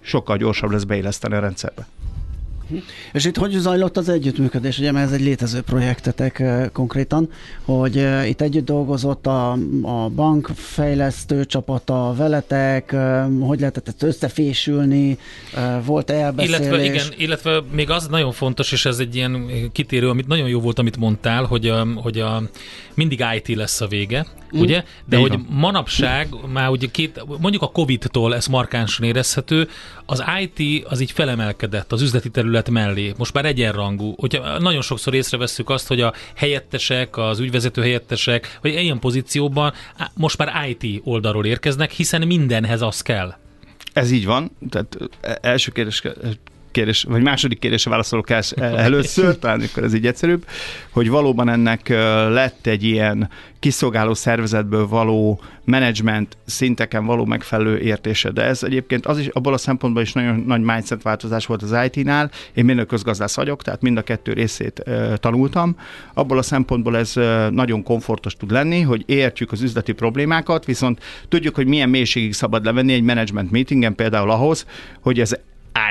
sokkal 0.00 0.36
gyorsabb 0.36 0.70
lesz 0.70 0.84
beilleszteni 0.84 1.34
a 1.34 1.40
rendszerbe. 1.40 1.86
És 3.12 3.24
itt 3.24 3.36
hogy 3.36 3.50
zajlott 3.52 3.96
az 3.96 4.08
együttműködés? 4.08 4.78
Ugye, 4.78 4.92
mert 4.92 5.06
ez 5.06 5.12
egy 5.12 5.20
létező 5.20 5.60
projektetek 5.60 6.42
konkrétan, 6.72 7.30
hogy 7.64 8.06
itt 8.26 8.40
együtt 8.40 8.64
dolgozott 8.64 9.26
a, 9.26 9.52
a 9.82 10.08
bank 10.08 10.50
fejlesztő 10.54 11.44
csapata 11.44 12.14
veletek, 12.16 12.96
hogy 13.40 13.58
lehetett 13.58 13.88
ezt 13.88 14.02
összefésülni, 14.02 15.18
volt 15.84 16.10
elbeszélés? 16.10 16.58
Illetve, 16.58 16.84
igen, 16.84 17.06
illetve 17.16 17.62
még 17.72 17.90
az 17.90 18.06
nagyon 18.06 18.32
fontos, 18.32 18.72
és 18.72 18.84
ez 18.84 18.98
egy 18.98 19.16
ilyen 19.16 19.50
kitérő, 19.72 20.08
amit 20.08 20.26
nagyon 20.26 20.48
jó 20.48 20.60
volt, 20.60 20.78
amit 20.78 20.96
mondtál, 20.96 21.44
hogy, 21.44 21.66
a, 21.66 21.86
hogy 21.94 22.18
a, 22.18 22.42
mindig 22.94 23.24
IT 23.36 23.56
lesz 23.56 23.80
a 23.80 23.86
vége, 23.86 24.26
mm. 24.56 24.60
ugye? 24.60 24.84
De 25.04 25.16
Így 25.16 25.22
hogy 25.22 25.30
van. 25.30 25.46
manapság 25.50 26.28
már 26.52 26.68
ugye 26.68 26.86
két, 26.90 27.24
mondjuk 27.40 27.62
a 27.62 27.70
Covid-tól 27.70 28.34
ez 28.34 28.46
markánsan 28.46 29.06
érezhető, 29.06 29.68
az 30.06 30.24
IT 30.40 30.86
az 30.88 31.00
így 31.00 31.12
felemelkedett 31.12 31.92
az 31.92 32.02
üzleti 32.02 32.30
terület 32.30 32.59
mellé, 32.68 33.12
most 33.16 33.32
már 33.32 33.44
egyenrangú. 33.44 34.14
Hogyha 34.16 34.58
nagyon 34.58 34.82
sokszor 34.82 35.14
észreveszünk 35.14 35.70
azt, 35.70 35.88
hogy 35.88 36.00
a 36.00 36.12
helyettesek, 36.34 37.16
az 37.16 37.38
ügyvezető 37.38 37.82
helyettesek, 37.82 38.58
vagy 38.62 38.72
ilyen 38.72 38.98
pozícióban 38.98 39.72
most 40.14 40.38
már 40.38 40.68
IT 40.68 41.00
oldalról 41.04 41.46
érkeznek, 41.46 41.90
hiszen 41.90 42.26
mindenhez 42.26 42.82
az 42.82 43.02
kell. 43.02 43.34
Ez 43.92 44.10
így 44.10 44.24
van, 44.24 44.50
tehát 44.70 44.96
első 45.40 45.72
kérdés, 45.72 46.02
kérdés, 46.70 47.02
vagy 47.02 47.22
második 47.22 47.58
kérdésre 47.58 47.90
válaszolok 47.90 48.30
el 48.30 48.42
először, 48.60 49.38
talán 49.38 49.60
akkor 49.60 49.82
ez 49.82 49.94
így 49.94 50.06
egyszerűbb, 50.06 50.46
hogy 50.90 51.08
valóban 51.08 51.48
ennek 51.48 51.88
lett 52.28 52.66
egy 52.66 52.84
ilyen 52.84 53.28
kiszolgáló 53.60 54.14
szervezetből 54.14 54.86
való 54.86 55.40
menedzsment 55.64 56.36
szinteken 56.44 57.04
való 57.04 57.24
megfelelő 57.24 57.78
értése. 57.78 58.30
De 58.30 58.42
ez 58.42 58.62
egyébként 58.62 59.06
az 59.06 59.18
is, 59.18 59.26
abból 59.26 59.52
a 59.52 59.58
szempontból 59.58 60.02
is 60.02 60.12
nagyon 60.12 60.44
nagy 60.46 60.60
mindset 60.60 61.02
változás 61.02 61.46
volt 61.46 61.62
az 61.62 61.76
IT-nál. 61.84 62.30
Én 62.54 62.64
minden 62.64 62.86
közgazdász 62.86 63.36
vagyok, 63.36 63.62
tehát 63.62 63.82
mind 63.82 63.96
a 63.96 64.02
kettő 64.02 64.32
részét 64.32 64.78
e, 64.78 65.16
tanultam. 65.16 65.76
Abból 66.14 66.38
a 66.38 66.42
szempontból 66.42 66.96
ez 66.96 67.16
e, 67.16 67.48
nagyon 67.50 67.82
komfortos 67.82 68.34
tud 68.34 68.50
lenni, 68.50 68.80
hogy 68.80 69.02
értjük 69.06 69.52
az 69.52 69.62
üzleti 69.62 69.92
problémákat, 69.92 70.64
viszont 70.64 71.02
tudjuk, 71.28 71.54
hogy 71.54 71.66
milyen 71.66 71.88
mélységig 71.88 72.32
szabad 72.32 72.64
levenni 72.64 72.92
egy 72.92 73.02
management 73.02 73.50
meetingen 73.50 73.94
például 73.94 74.30
ahhoz, 74.30 74.66
hogy 75.00 75.20
ez 75.20 75.32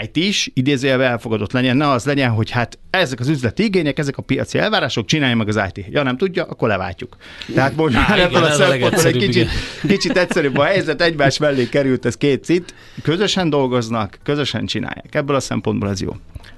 IT 0.01 0.15
is 0.15 0.51
idézőjelben 0.53 1.11
elfogadott 1.11 1.51
legyen, 1.51 1.77
ne 1.77 1.89
az 1.89 2.05
legyen, 2.05 2.29
hogy 2.29 2.49
hát 2.49 2.79
ezek 2.89 3.19
az 3.19 3.27
üzleti 3.27 3.63
igények, 3.63 3.99
ezek 3.99 4.17
a 4.17 4.21
piaci 4.21 4.57
elvárások, 4.57 5.05
csinálja 5.05 5.35
meg 5.35 5.47
az 5.47 5.61
IT. 5.73 5.85
Ja, 5.89 6.03
nem 6.03 6.17
tudja, 6.17 6.43
akkor 6.43 6.67
leváltjuk. 6.67 7.17
Tehát 7.53 7.75
most 7.75 7.93
már 7.93 8.19
ebből 8.19 8.43
a 8.43 8.51
szempontból 8.51 9.05
egy 9.05 9.17
kicsit, 9.17 9.49
kicsit 9.87 10.17
egyszerűbb 10.17 10.57
a 10.57 10.63
helyzet, 10.63 11.01
egymás 11.01 11.37
mellé 11.37 11.69
került 11.69 12.05
ez 12.05 12.17
két 12.17 12.43
cit, 12.43 12.73
közösen 13.01 13.49
dolgoznak, 13.49 14.17
közösen 14.23 14.65
csinálják. 14.65 15.15
Ebből 15.15 15.35
a 15.35 15.39
szempontból 15.39 15.89
ez 15.89 16.01
jó. 16.01 16.15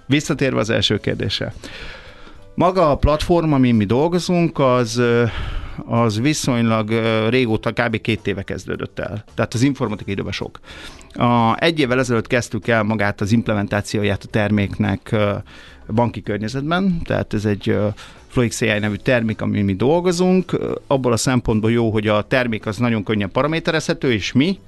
Visszatérve 0.08 0.60
az 0.60 0.70
első 0.70 0.98
kérdésre. 0.98 1.54
Maga 2.56 2.92
a 2.92 2.96
platform, 2.96 3.54
amin 3.54 3.76
mi 3.76 3.86
dolgozunk, 3.86 4.60
az 4.60 5.02
az 5.86 6.20
viszonylag 6.20 6.90
régóta, 7.30 7.72
kb. 7.72 8.02
két 8.02 8.28
éve 8.28 8.44
kezdődött 8.44 9.00
el. 9.00 9.24
Tehát 9.36 9.54
az 9.54 9.62
informatikai 9.62 10.14
időben 10.14 10.32
sok. 10.32 10.60
A, 11.14 11.56
egy 11.60 11.80
évvel 11.80 12.00
ezelőtt 12.00 12.28
kezdtük 12.28 12.68
el 12.68 12.84
magát 12.84 13.22
az 13.22 13.32
implementációját 13.32 14.24
a 14.24 14.28
terméknek 14.28 15.16
banki 15.88 16.22
környezetben, 16.22 17.02
tehát 17.04 17.34
ez 17.34 17.46
egy 17.46 17.78
Floix 18.28 18.62
AI 18.62 18.80
nevű 18.80 18.96
termék, 18.96 19.42
ami 19.42 19.62
mi 19.62 19.76
dolgozunk. 19.76 20.60
Abból 20.88 21.12
a 21.12 21.18
szempontból 21.18 21.72
jó, 21.72 21.92
hogy 21.92 22.08
a 22.08 22.22
termék 22.22 22.66
az 22.66 22.78
nagyon 22.78 23.04
könnyen 23.04 23.32
paraméterezhető, 23.32 24.12
és 24.12 24.32
mi, 24.32 24.60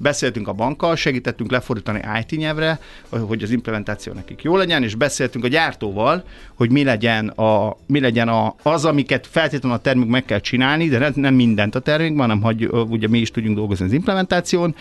Beszéltünk 0.00 0.48
a 0.48 0.52
bankkal, 0.52 0.96
segítettünk 0.96 1.50
lefordítani 1.50 2.00
IT 2.20 2.38
nyelvre, 2.38 2.78
hogy 3.08 3.42
az 3.42 3.50
implementáció 3.50 4.12
nekik 4.12 4.42
jó 4.42 4.56
legyen, 4.56 4.82
és 4.82 4.94
beszéltünk 4.94 5.44
a 5.44 5.48
gyártóval, 5.48 6.24
hogy 6.54 6.70
mi 6.70 6.84
legyen, 6.84 7.28
a, 7.28 7.76
mi 7.86 8.00
legyen 8.00 8.28
a, 8.28 8.54
az, 8.62 8.84
amiket 8.84 9.26
feltétlenül 9.26 9.78
a 9.78 9.80
termék 9.80 10.08
meg 10.08 10.24
kell 10.24 10.40
csinálni, 10.40 10.88
de 10.88 11.12
nem 11.14 11.34
mindent 11.34 11.74
a 11.74 11.80
termékben, 11.80 12.20
hanem 12.20 12.42
hogy 12.42 12.68
ugye 12.88 13.08
mi 13.08 13.18
is 13.18 13.30
tudjunk 13.30 13.56
dolgozni 13.56 13.84
az 13.84 13.92
implementáción, 13.92 14.74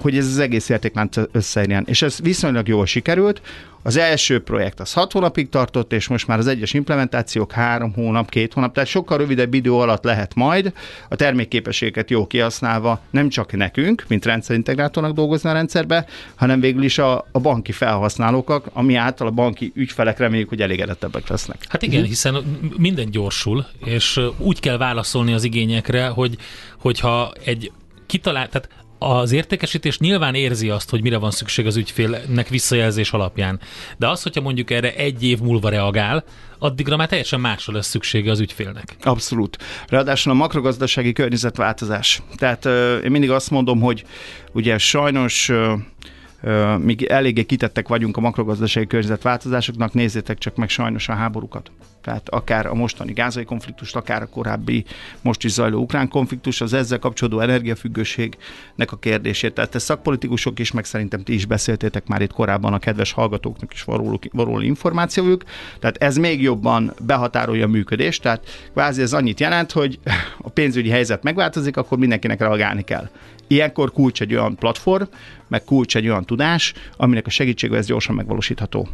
hogy 0.00 0.16
ez 0.16 0.26
az 0.26 0.38
egész 0.38 0.68
értéklánc 0.68 1.16
összeérjen. 1.32 1.84
És 1.88 2.02
ez 2.02 2.20
viszonylag 2.20 2.68
jól 2.68 2.86
sikerült. 2.86 3.40
Az 3.86 3.96
első 3.96 4.42
projekt 4.42 4.80
az 4.80 4.92
hat 4.92 5.12
hónapig 5.12 5.48
tartott, 5.48 5.92
és 5.92 6.08
most 6.08 6.26
már 6.26 6.38
az 6.38 6.46
egyes 6.46 6.72
implementációk 6.72 7.52
három 7.52 7.92
hónap, 7.92 8.30
két 8.30 8.52
hónap, 8.52 8.74
tehát 8.74 8.88
sokkal 8.88 9.18
rövidebb 9.18 9.54
idő 9.54 9.72
alatt 9.72 10.04
lehet 10.04 10.34
majd 10.34 10.72
a 11.08 11.16
termékképességet 11.16 12.10
jó 12.10 12.26
kihasználva 12.26 13.00
nem 13.10 13.28
csak 13.28 13.52
nekünk, 13.52 14.04
mint 14.08 14.24
rendszerintegrátornak 14.24 15.12
dolgozni 15.12 15.50
a 15.50 15.52
rendszerbe, 15.52 16.06
hanem 16.34 16.60
végül 16.60 16.82
is 16.82 16.98
a, 16.98 17.26
a 17.32 17.40
banki 17.40 17.72
felhasználók, 17.72 18.62
ami 18.72 18.94
által 18.94 19.26
a 19.26 19.30
banki 19.30 19.72
ügyfelek 19.74 20.18
reméljük, 20.18 20.48
hogy 20.48 20.60
elégedettebbek 20.60 21.28
lesznek. 21.28 21.64
Hát 21.68 21.82
igen, 21.82 22.00
mhm. 22.00 22.08
hiszen 22.08 22.34
minden 22.76 23.10
gyorsul, 23.10 23.66
és 23.84 24.20
úgy 24.38 24.60
kell 24.60 24.76
válaszolni 24.76 25.32
az 25.32 25.44
igényekre, 25.44 26.06
hogy 26.06 26.36
hogyha 26.78 27.32
egy 27.44 27.72
kitalált, 28.06 28.50
tehát 28.50 28.68
az 29.04 29.32
értékesítés 29.32 29.98
nyilván 29.98 30.34
érzi 30.34 30.70
azt, 30.70 30.90
hogy 30.90 31.02
mire 31.02 31.18
van 31.18 31.30
szükség 31.30 31.66
az 31.66 31.76
ügyfélnek 31.76 32.48
visszajelzés 32.48 33.12
alapján. 33.12 33.60
De 33.96 34.08
az, 34.08 34.22
hogyha 34.22 34.40
mondjuk 34.40 34.70
erre 34.70 34.94
egy 34.94 35.24
év 35.24 35.38
múlva 35.40 35.68
reagál, 35.68 36.24
addigra 36.58 36.96
már 36.96 37.08
teljesen 37.08 37.40
másra 37.40 37.72
lesz 37.72 37.86
szüksége 37.86 38.30
az 38.30 38.40
ügyfélnek. 38.40 38.96
Abszolút. 39.02 39.58
Ráadásul 39.88 40.32
a 40.32 40.34
makrogazdasági 40.34 41.12
környezetváltozás. 41.12 42.22
Tehát 42.36 42.64
én 43.04 43.10
mindig 43.10 43.30
azt 43.30 43.50
mondom, 43.50 43.80
hogy 43.80 44.04
ugye 44.52 44.78
sajnos 44.78 45.52
míg 46.78 47.02
eléggé 47.02 47.44
kitettek 47.44 47.88
vagyunk 47.88 48.16
a 48.16 48.20
makrogazdasági 48.20 48.86
környezetváltozásoknak, 48.86 49.92
nézzétek 49.92 50.38
csak 50.38 50.56
meg 50.56 50.68
sajnos 50.68 51.08
a 51.08 51.12
háborúkat. 51.12 51.70
Tehát 52.04 52.28
akár 52.28 52.66
a 52.66 52.74
mostani 52.74 53.12
gázai 53.12 53.44
konfliktust, 53.44 53.96
akár 53.96 54.22
a 54.22 54.26
korábbi 54.26 54.84
most 55.22 55.44
is 55.44 55.52
zajló 55.52 55.80
ukrán 55.80 56.08
konfliktus, 56.08 56.60
az 56.60 56.72
ezzel 56.72 56.98
kapcsolódó 56.98 57.40
energiafüggőségnek 57.40 58.92
a 58.92 58.96
kérdését. 58.96 59.54
Tehát 59.54 59.74
ezt 59.74 59.84
szakpolitikusok 59.84 60.58
is, 60.58 60.72
meg 60.72 60.84
szerintem 60.84 61.22
ti 61.22 61.34
is 61.34 61.46
beszéltétek 61.46 62.06
már 62.06 62.22
itt 62.22 62.32
korábban 62.32 62.72
a 62.72 62.78
kedves 62.78 63.12
hallgatóknak 63.12 63.72
is 63.72 63.82
való, 63.82 64.60
információjuk. 64.60 65.42
Tehát 65.78 65.96
ez 65.96 66.16
még 66.16 66.42
jobban 66.42 66.92
behatárolja 67.00 67.64
a 67.64 67.68
működést. 67.68 68.22
Tehát 68.22 68.68
kvázi 68.72 69.02
ez 69.02 69.12
annyit 69.12 69.40
jelent, 69.40 69.72
hogy 69.72 69.98
a 70.38 70.48
pénzügyi 70.48 70.88
helyzet 70.88 71.22
megváltozik, 71.22 71.76
akkor 71.76 71.98
mindenkinek 71.98 72.40
reagálni 72.40 72.82
kell. 72.82 73.08
Ilyenkor 73.46 73.92
kulcs 73.92 74.20
egy 74.20 74.34
olyan 74.34 74.56
platform, 74.56 75.04
meg 75.48 75.64
kulcs 75.64 75.96
egy 75.96 76.08
olyan 76.08 76.24
tudás, 76.24 76.72
aminek 76.96 77.26
a 77.26 77.30
segítségével 77.30 77.80
ez 77.80 77.86
gyorsan 77.86 78.14
megvalósítható 78.14 78.88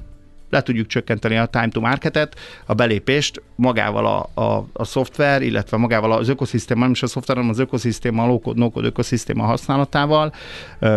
le 0.51 0.63
tudjuk 0.63 0.87
csökkenteni 0.87 1.37
a 1.37 1.47
time 1.47 1.69
to 1.69 1.81
marketet, 1.81 2.37
a 2.67 2.75
belépést 2.75 3.43
magával 3.55 4.07
a, 4.07 4.41
a, 4.43 4.67
a 4.73 4.85
szoftver, 4.85 5.43
illetve 5.43 5.77
magával 5.77 6.13
az 6.13 6.29
ökoszisztéma, 6.29 6.81
nem 6.81 6.91
is 6.91 7.03
a 7.03 7.07
szoftver, 7.07 7.37
hanem 7.37 7.51
az 7.51 7.59
ökoszisztéma, 7.59 8.23
a 8.23 8.27
low-code, 8.27 8.61
no-code 8.61 8.87
ökoszisztéma 8.87 9.45
használatával, 9.45 10.33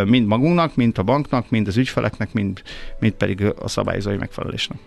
mind 0.05 0.27
magunknak, 0.27 0.75
mind 0.75 0.97
a 0.97 1.03
banknak, 1.03 1.49
mind 1.49 1.67
az 1.67 1.77
ügyfeleknek, 1.77 2.33
mind, 2.33 2.61
mind 2.99 3.13
pedig 3.13 3.53
a 3.59 3.67
szabályozói 3.67 4.15
megfelelésnek. 4.15 4.77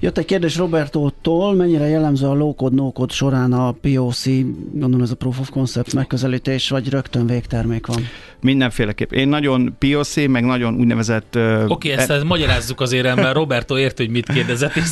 Jött 0.00 0.18
egy 0.18 0.24
kérdés 0.24 0.56
Roberto-tól, 0.56 1.54
mennyire 1.54 1.86
jellemző 1.88 2.26
a 2.26 2.34
low-code, 2.34 2.74
no-code 2.74 3.12
során 3.12 3.52
a 3.52 3.72
POC, 3.72 4.26
gondolom 4.72 5.02
ez 5.02 5.10
a 5.10 5.16
Proof 5.16 5.40
of 5.40 5.50
Concept 5.50 5.94
megközelítés, 5.94 6.68
vagy 6.68 6.88
rögtön 6.88 7.26
végtermék 7.26 7.86
van? 7.86 8.02
Mindenféleképp. 8.40 9.12
Én 9.12 9.28
nagyon 9.28 9.76
POC, 9.78 10.26
meg 10.26 10.44
nagyon 10.44 10.74
úgynevezett... 10.74 11.36
Oké, 11.36 11.64
okay, 11.66 11.90
ezt, 11.90 12.10
ezt 12.10 12.24
magyarázzuk 12.24 12.80
azért, 12.80 13.14
mert 13.14 13.34
Roberto 13.34 13.78
ért, 13.78 13.96
hogy 13.96 14.10
mit 14.10 14.32
kérdezett, 14.32 14.76
és 14.76 14.88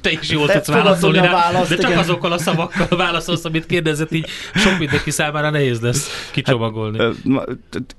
te 0.00 0.10
is 0.10 0.30
jól 0.30 0.48
tudsz 0.48 0.66
válaszolni 0.66 1.18
rá, 1.18 1.32
választ, 1.32 1.68
de 1.68 1.76
csak 1.76 1.90
igen. 1.90 2.02
azokkal 2.02 2.32
a 2.32 2.38
szavakkal 2.38 2.98
válaszolsz, 2.98 3.44
amit 3.44 3.66
kérdezett, 3.66 4.12
így 4.12 4.26
sok 4.54 4.78
mindenki 4.78 5.10
számára 5.10 5.50
nehéz 5.50 5.80
lesz 5.80 6.28
kicsomagolni. 6.32 6.98
Hát, 6.98 7.96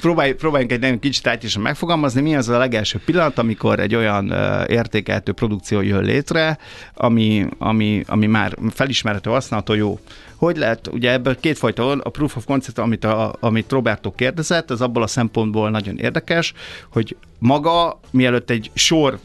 próbálj, 0.00 0.32
próbáljunk 0.32 0.72
egy 0.72 0.80
nagyon 0.80 0.98
kicsit 0.98 1.26
átisan 1.26 1.62
megfogalmazni, 1.62 2.20
mi 2.20 2.36
az 2.36 2.48
a 2.48 2.58
legelső 2.58 3.00
pillanat, 3.04 3.38
amikor 3.38 3.80
egy 3.80 3.94
olyan 3.94 4.32
értékeltő 4.66 5.32
produkció 5.32 5.80
jön 5.80 6.04
létre, 6.04 6.58
ami, 6.94 7.46
ami, 7.58 8.02
ami 8.06 8.26
már 8.26 8.56
felismerhető, 8.70 9.30
használható, 9.30 9.74
jó. 9.74 9.98
Hogy 10.36 10.56
lehet, 10.56 10.88
ugye 10.92 11.12
ebből 11.12 11.40
kétfajta 11.40 11.84
van, 11.84 11.98
a 11.98 12.08
proof 12.08 12.36
of 12.36 12.44
concept, 12.44 12.78
amit, 12.78 13.04
a, 13.04 13.36
amit 13.40 13.72
Roberto 13.72 14.10
kérdezett, 14.10 14.70
az 14.70 14.80
abból 14.80 15.02
a 15.02 15.06
szempontból 15.06 15.70
nagyon 15.70 15.98
érdekes, 15.98 16.52
hogy 16.88 17.16
maga, 17.38 18.00
mielőtt 18.10 18.50
egy 18.50 18.70
sor 18.74 19.18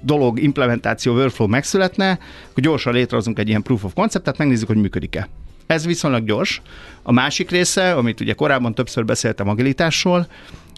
dolog, 0.00 0.42
implementáció, 0.42 1.14
workflow 1.14 1.48
megszületne, 1.48 2.18
hogy 2.54 2.62
gyorsan 2.62 2.92
létrehozunk 2.92 3.38
egy 3.38 3.48
ilyen 3.48 3.62
proof 3.62 3.84
of 3.84 3.94
concept-et, 3.94 4.38
megnézzük, 4.38 4.66
hogy 4.66 4.76
működik-e. 4.76 5.28
Ez 5.66 5.86
viszonylag 5.86 6.24
gyors. 6.24 6.62
A 7.02 7.12
másik 7.12 7.50
része, 7.50 7.92
amit 7.92 8.20
ugye 8.20 8.32
korábban 8.32 8.74
többször 8.74 9.04
beszéltem 9.04 9.48
agilitásról, 9.48 10.26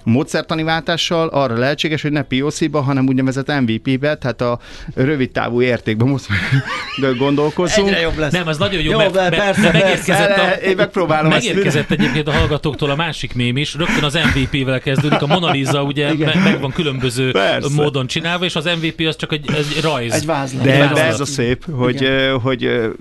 módszertani 0.06 0.62
váltással 0.62 1.28
arra 1.28 1.58
lehetséges, 1.58 2.02
hogy 2.02 2.12
ne 2.12 2.22
POC-ba, 2.22 2.80
hanem 2.80 3.08
úgynevezett 3.08 3.60
MVP-be, 3.60 4.16
tehát 4.16 4.40
a 4.40 4.58
rövid 4.94 5.30
távú 5.30 5.62
értékben 5.62 6.08
most 6.08 6.26
gondolkozunk. 7.18 7.88
Egyre 7.88 8.00
jobb 8.00 8.18
lesz. 8.18 8.32
Nem, 8.32 8.46
az 8.46 8.58
nagyon 8.58 8.82
jó, 8.82 8.90
jó 8.90 8.96
mert, 8.96 9.14
mert, 9.14 9.36
persze, 9.36 9.60
mert 9.60 9.72
megérkezett, 9.72 10.36
a, 10.36 10.50
én 10.50 10.76
megpróbálom 10.76 11.30
megérkezett 11.30 11.90
egyébként 11.90 12.28
a 12.28 12.32
hallgatóktól 12.32 12.90
a 12.90 12.96
másik 12.96 13.34
mém 13.34 13.56
is, 13.56 13.74
rögtön 13.74 14.04
az 14.04 14.18
MVP-vel 14.34 14.80
kezdődik, 14.80 15.22
a 15.22 15.26
Mona 15.26 15.50
Lisa 15.50 15.82
ugye 15.82 16.14
me, 16.14 16.34
meg 16.44 16.60
van 16.60 16.72
különböző 16.72 17.30
persze. 17.30 17.74
módon 17.74 18.06
csinálva, 18.06 18.44
és 18.44 18.56
az 18.56 18.64
MVP 18.64 19.06
az 19.06 19.16
csak 19.16 19.32
egy, 19.32 19.50
egy 19.56 19.82
rajz. 19.82 20.12
Egy 20.12 20.26
vázlat. 20.26 20.64
De, 20.64 20.90
de 20.94 21.04
ez 21.04 21.20
a 21.20 21.26
szép, 21.26 21.64
hogy, 21.70 22.08
hogy 22.42 22.62
én 22.62 22.92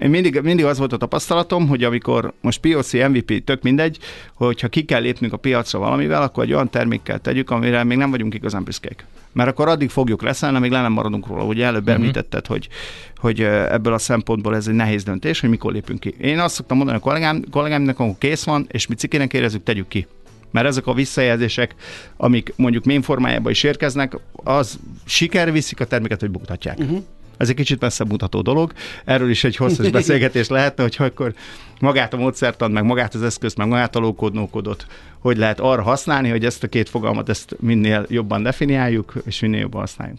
mindig, 0.00 0.40
mindig 0.42 0.64
az 0.64 0.78
volt 0.78 0.92
a 0.92 0.96
tapasztalatom, 0.96 1.68
hogy 1.68 1.84
amikor 1.84 2.32
most 2.40 2.60
POC, 2.60 2.92
MVP, 2.92 3.44
tök 3.44 3.62
mindegy, 3.62 3.98
hogyha 4.34 4.68
ki 4.68 4.84
kell 4.84 5.00
lépnünk 5.00 5.32
a 5.32 5.36
piacra 5.36 5.78
valamivel, 5.78 6.22
akkor 6.22 6.44
egy 6.44 6.52
olyan 6.52 6.70
termékkel 6.70 7.18
tegyük, 7.18 7.50
amire 7.50 7.84
még 7.84 7.98
nem 7.98 8.10
vagyunk 8.10 8.34
igazán 8.34 8.64
büszkék. 8.64 9.04
Mert 9.32 9.48
akkor 9.48 9.68
addig 9.68 9.90
fogjuk 9.90 10.22
leszelni, 10.22 10.56
amíg 10.56 10.70
le 10.70 10.80
nem 10.80 10.92
maradunk 10.92 11.26
róla. 11.26 11.44
Ugye 11.44 11.64
előbb 11.64 11.80
uh-huh. 11.82 11.94
említetted, 11.94 12.46
hogy, 12.46 12.68
hogy 13.16 13.40
ebből 13.40 13.92
a 13.92 13.98
szempontból 13.98 14.56
ez 14.56 14.68
egy 14.68 14.74
nehéz 14.74 15.04
döntés, 15.04 15.40
hogy 15.40 15.50
mikor 15.50 15.72
lépünk 15.72 16.00
ki. 16.00 16.14
Én 16.20 16.38
azt 16.38 16.54
szoktam 16.54 16.76
mondani 16.76 16.98
a 16.98 17.00
kollégám, 17.00 17.44
kollégámnak, 17.50 17.98
amikor 17.98 18.18
kész 18.18 18.44
van, 18.44 18.66
és 18.70 18.86
mi 18.86 18.94
cikének 18.94 19.32
érezzük, 19.32 19.62
tegyük 19.62 19.88
ki 19.88 20.06
mert 20.50 20.66
ezek 20.66 20.86
a 20.86 20.92
visszajelzések, 20.94 21.74
amik 22.16 22.52
mondjuk 22.56 22.84
main 22.84 23.02
formájában 23.02 23.52
is 23.52 23.62
érkeznek, 23.62 24.16
az 24.32 24.78
siker 25.04 25.52
viszik 25.52 25.80
a 25.80 25.84
terméket, 25.84 26.20
hogy 26.20 26.30
buktatják. 26.30 26.78
Uh-huh. 26.78 27.04
Ez 27.38 27.48
egy 27.48 27.54
kicsit 27.54 27.80
messze 27.80 28.04
mutató 28.04 28.40
dolog. 28.40 28.72
Erről 29.04 29.30
is 29.30 29.44
egy 29.44 29.56
hosszas 29.56 29.90
beszélgetés 29.90 30.48
lehetne, 30.48 30.82
hogy 30.82 30.96
akkor 30.98 31.34
magát 31.80 32.12
a 32.12 32.16
módszertan, 32.16 32.70
meg 32.70 32.84
magát 32.84 33.14
az 33.14 33.22
eszközt, 33.22 33.56
meg 33.56 33.68
magát 33.68 33.96
a 33.96 33.98
lókódnókodot, 33.98 34.86
hogy 35.18 35.36
lehet 35.36 35.60
arra 35.60 35.82
használni, 35.82 36.28
hogy 36.28 36.44
ezt 36.44 36.62
a 36.62 36.68
két 36.68 36.88
fogalmat 36.88 37.28
ezt 37.28 37.56
minél 37.60 38.06
jobban 38.08 38.42
definiáljuk, 38.42 39.12
és 39.24 39.40
minél 39.40 39.60
jobban 39.60 39.80
használjuk. 39.80 40.18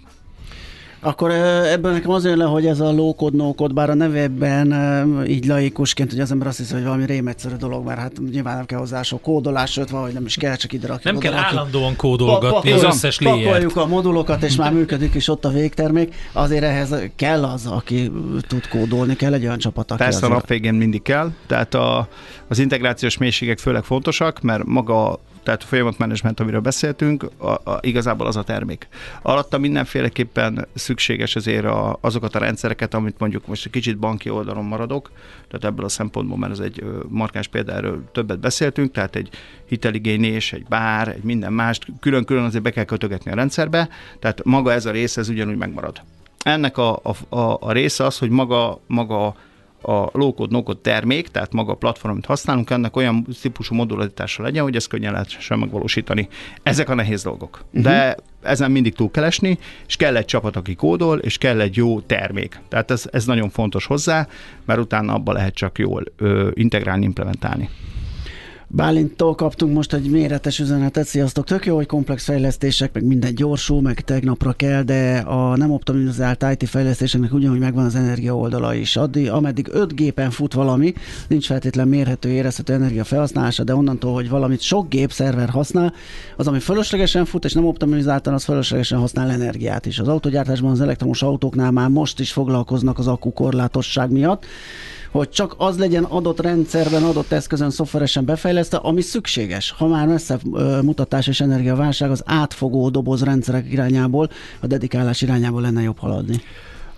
Akkor 1.02 1.32
ebből 1.32 1.92
nekem 1.92 2.10
az 2.12 2.26
jön 2.26 2.38
le, 2.38 2.44
hogy 2.44 2.66
ez 2.66 2.80
a 2.80 2.92
lókod, 2.92 3.36
nókod, 3.36 3.74
bár 3.74 3.90
a 3.90 3.94
nevében 3.94 4.74
így 5.28 5.46
laikusként, 5.46 6.12
hogy 6.12 6.20
az 6.20 6.32
ember 6.32 6.48
azt 6.48 6.58
hiszi, 6.58 6.74
hogy 6.74 6.84
valami 6.84 7.06
rémegyszerű 7.06 7.56
dolog, 7.56 7.86
mert 7.86 8.00
hát 8.00 8.12
nyilván 8.32 8.56
nem 8.56 8.66
kell 8.66 8.80
hozzá 8.80 9.02
sok 9.02 9.22
kódolás, 9.22 9.72
sőt, 9.72 9.90
vagy 9.90 10.14
nem 10.14 10.26
is 10.26 10.36
kell, 10.36 10.56
csak 10.56 10.74
ide 10.74 10.88
rakjuk. 10.88 11.04
Nem 11.04 11.16
oda, 11.16 11.30
kell 11.30 11.34
rakjuk. 11.34 11.58
állandóan 11.58 11.96
kódolgatni 11.96 12.72
az 12.72 12.84
összes 12.84 13.20
léjert. 13.20 13.44
Pakoljuk 13.44 13.76
a 13.76 13.86
modulokat, 13.86 14.44
és 14.44 14.56
már 14.56 14.74
működik 14.74 15.16
is 15.16 15.28
ott 15.28 15.46
a 15.46 15.50
végtermék. 15.50 16.16
Azért 16.32 16.64
ehhez 16.64 16.96
kell 17.16 17.44
az, 17.44 17.66
aki 17.66 18.12
tud 18.48 18.68
kódolni, 18.68 19.16
kell 19.16 19.34
egy 19.34 19.44
olyan 19.44 19.58
csapat, 19.58 19.92
aki 19.92 20.04
Persze 20.04 20.26
a 20.26 20.30
nap 20.30 20.48
végén 20.48 20.74
mindig 20.74 21.02
kell, 21.02 21.32
tehát 21.48 21.74
a, 21.74 22.08
az 22.48 22.60
integrációs 22.60 23.18
mélységek 23.18 23.60
főleg 23.60 23.84
fontosak, 23.84 24.42
mert 24.42 24.64
maga 24.66 25.20
tehát 25.44 25.64
a 25.64 25.66
folyamatmenedzsment, 25.66 26.40
amiről 26.40 26.60
beszéltünk, 26.60 27.30
a, 27.38 27.48
a, 27.48 27.80
igazából 27.82 28.28
az 28.28 28.36
a 28.36 28.44
termék. 28.44 28.88
Alatta 29.22 29.58
mindenféleképpen 29.58 30.68
szükséges 30.74 31.36
azért 31.36 31.66
a, 31.66 31.98
azokat 32.02 32.36
a 32.36 32.40
rendszereket, 32.40 32.94
amit 32.94 33.20
mondjuk 33.20 33.48
most 33.48 33.66
egy 33.66 33.72
kicsit 33.72 33.98
banki 33.98 34.30
oldalon 34.30 34.66
maradok, 34.66 35.12
tehát 35.48 35.66
ebből 35.66 35.86
a 35.86 35.90
szempontból, 35.90 36.38
mert 36.38 36.52
ez 36.52 36.60
egy 36.60 36.84
markáns 37.08 37.48
példa, 37.48 37.74
erről 37.74 38.04
többet 38.12 38.40
beszéltünk, 38.40 38.92
tehát 38.92 39.16
egy 39.16 39.30
hiteligényés, 39.66 40.54
egy 40.54 40.66
bár, 40.70 41.08
egy 41.08 41.24
minden 41.24 41.54
mást 41.54 41.86
külön-külön 42.00 42.44
azért 42.44 42.64
be 42.64 42.72
kell 42.72 42.84
kötögetni 42.84 43.32
a 43.32 43.36
rendszerbe, 43.36 43.90
tehát 44.20 44.44
maga 44.44 44.72
ez 44.72 44.86
a 44.86 44.92
rész, 44.92 45.18
ez 45.18 45.30
ugyanúgy 45.30 45.58
megmarad. 45.58 46.02
Ennek 46.44 46.78
a, 46.78 47.00
a, 47.04 47.36
a, 47.36 47.58
a 47.60 47.72
része 47.72 48.06
az, 48.06 48.18
hogy 48.18 48.30
maga, 48.30 48.80
maga 48.88 49.36
a 49.82 50.10
low-code, 50.12 50.56
no-code 50.56 50.80
termék, 50.82 51.28
tehát 51.28 51.54
maga 51.54 51.72
a 51.72 51.76
platform, 51.76 52.14
amit 52.14 52.26
használunk, 52.26 52.70
ennek 52.70 52.96
olyan 52.96 53.26
típusú 53.42 53.76
modularitása 53.76 54.44
legyen, 54.44 54.64
hogy 54.64 54.76
ezt 54.76 54.88
könnyen 54.88 55.12
lehessen 55.12 55.60
megvalósítani. 55.60 56.28
Ezek 56.64 56.90
a 56.90 56.94
nehéz 56.94 57.24
dolgok. 57.24 57.64
Uh-huh. 57.66 57.84
De 57.84 58.18
ezen 58.42 58.72
mindig 58.72 58.94
túl 58.94 59.12
kell 59.12 59.24
esni, 59.24 59.58
és 59.88 59.96
kell 59.96 60.16
egy 60.16 60.26
csapat, 60.26 60.56
aki 60.56 60.76
kódol, 60.76 61.18
és 61.18 61.38
kell 61.38 61.60
egy 61.60 61.76
jó 61.76 62.00
termék. 62.02 62.60
Tehát 62.68 62.92
ez, 62.92 63.04
ez 63.12 63.26
nagyon 63.26 63.50
fontos 63.50 63.86
hozzá, 63.86 64.28
mert 64.66 64.80
utána 64.80 65.14
abba 65.14 65.32
lehet 65.32 65.54
csak 65.54 65.78
jól 65.78 66.04
ö, 66.18 66.50
integrálni, 66.54 67.06
implementálni. 67.06 67.70
Bálinttól 68.72 69.36
kaptunk 69.36 69.74
most 69.74 69.94
egy 69.94 70.10
méretes 70.10 70.60
üzenetet, 70.60 71.06
sziasztok, 71.06 71.46
tök 71.46 71.66
jó, 71.66 71.76
hogy 71.76 71.86
komplex 71.86 72.24
fejlesztések, 72.24 72.94
meg 72.94 73.04
minden 73.04 73.36
gyorsul, 73.36 73.82
meg 73.82 74.02
tegnapra 74.02 74.54
kell, 74.54 74.84
de 74.84 75.18
a 75.18 75.58
nem 75.58 75.72
optimizált 75.72 76.46
IT 76.52 76.70
fejlesztéseknek 76.70 77.34
ugyanúgy 77.34 77.60
megvan 77.60 77.86
az 77.86 77.96
energia 77.96 78.38
oldala 78.38 78.74
is. 78.74 78.96
Addig, 78.96 79.30
ameddig 79.30 79.68
5 79.72 79.96
gépen 79.96 80.32
fut 80.32 80.54
valami, 80.54 80.94
nincs 81.28 81.46
feltétlen 81.46 81.88
mérhető, 81.88 82.30
érezhető 82.30 82.74
energia 82.74 83.04
felhasználása, 83.04 83.64
de 83.64 83.76
onnantól, 83.76 84.14
hogy 84.14 84.30
valamit 84.30 84.62
sok 84.62 84.90
gép 84.90 85.12
szerver 85.12 85.50
használ, 85.50 85.94
az, 86.38 86.48
ami 86.48 86.60
fölöslegesen 86.60 87.26
fut, 87.26 87.46
és 87.46 87.54
nem 87.54 87.66
optimizáltan, 87.66 88.34
az 88.34 88.44
fölöslegesen 88.44 89.00
használ 89.00 89.30
energiát 89.30 89.86
is. 89.86 90.00
Az 90.00 90.08
autogyártásban 90.08 90.72
az 90.72 90.82
elektromos 90.82 91.22
autóknál 91.22 91.72
már 91.72 91.90
most 91.90 92.20
is 92.20 92.32
foglalkoznak 92.32 93.00
az 93.00 93.08
akkukorlátosság 93.08 94.12
miatt, 94.12 94.46
hogy 95.12 95.30
csak 95.30 95.56
az 95.58 95.78
legyen 95.78 96.04
adott 96.04 96.40
rendszerben, 96.40 97.04
adott 97.04 97.32
eszközön, 97.32 97.70
szoftveresen 97.70 98.26
befejlesztve, 98.26 98.78
ami 98.78 99.02
szükséges. 99.02 99.72
Ha 99.72 99.88
már 99.88 100.08
messze 100.08 100.40
mutatás 100.82 101.28
és 101.28 101.42
energiaválság, 101.42 102.12
az 102.12 102.24
átfogó 102.26 102.90
doboz 102.90 103.24
rendszerek 103.24 103.72
irányából, 103.72 104.30
a 104.60 104.68
dedikálás 104.68 105.22
irányából 105.22 105.62
lenne 105.62 105.82
jobb 105.82 105.98
haladni. 105.98 106.42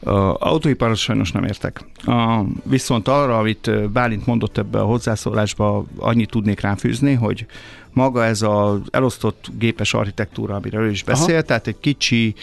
A 0.03 0.35
autóiparhoz 0.39 0.99
sajnos 0.99 1.31
nem 1.31 1.43
értek. 1.43 1.85
A, 2.05 2.43
viszont 2.63 3.07
arra, 3.07 3.37
amit 3.37 3.91
Bálint 3.91 4.25
mondott 4.25 4.57
ebbe 4.57 4.79
a 4.79 4.85
hozzászólásba, 4.85 5.85
annyit 5.97 6.29
tudnék 6.29 6.59
ráfűzni, 6.59 7.13
hogy 7.13 7.45
maga 7.93 8.25
ez 8.25 8.41
az 8.41 8.79
elosztott 8.91 9.47
gépes 9.57 9.93
architektúra, 9.93 10.55
amiről 10.55 10.85
ő 10.85 10.89
is 10.89 11.03
beszélt, 11.03 11.29
Aha. 11.29 11.41
tehát 11.41 11.67
egy 11.67 11.79
kicsi 11.79 12.35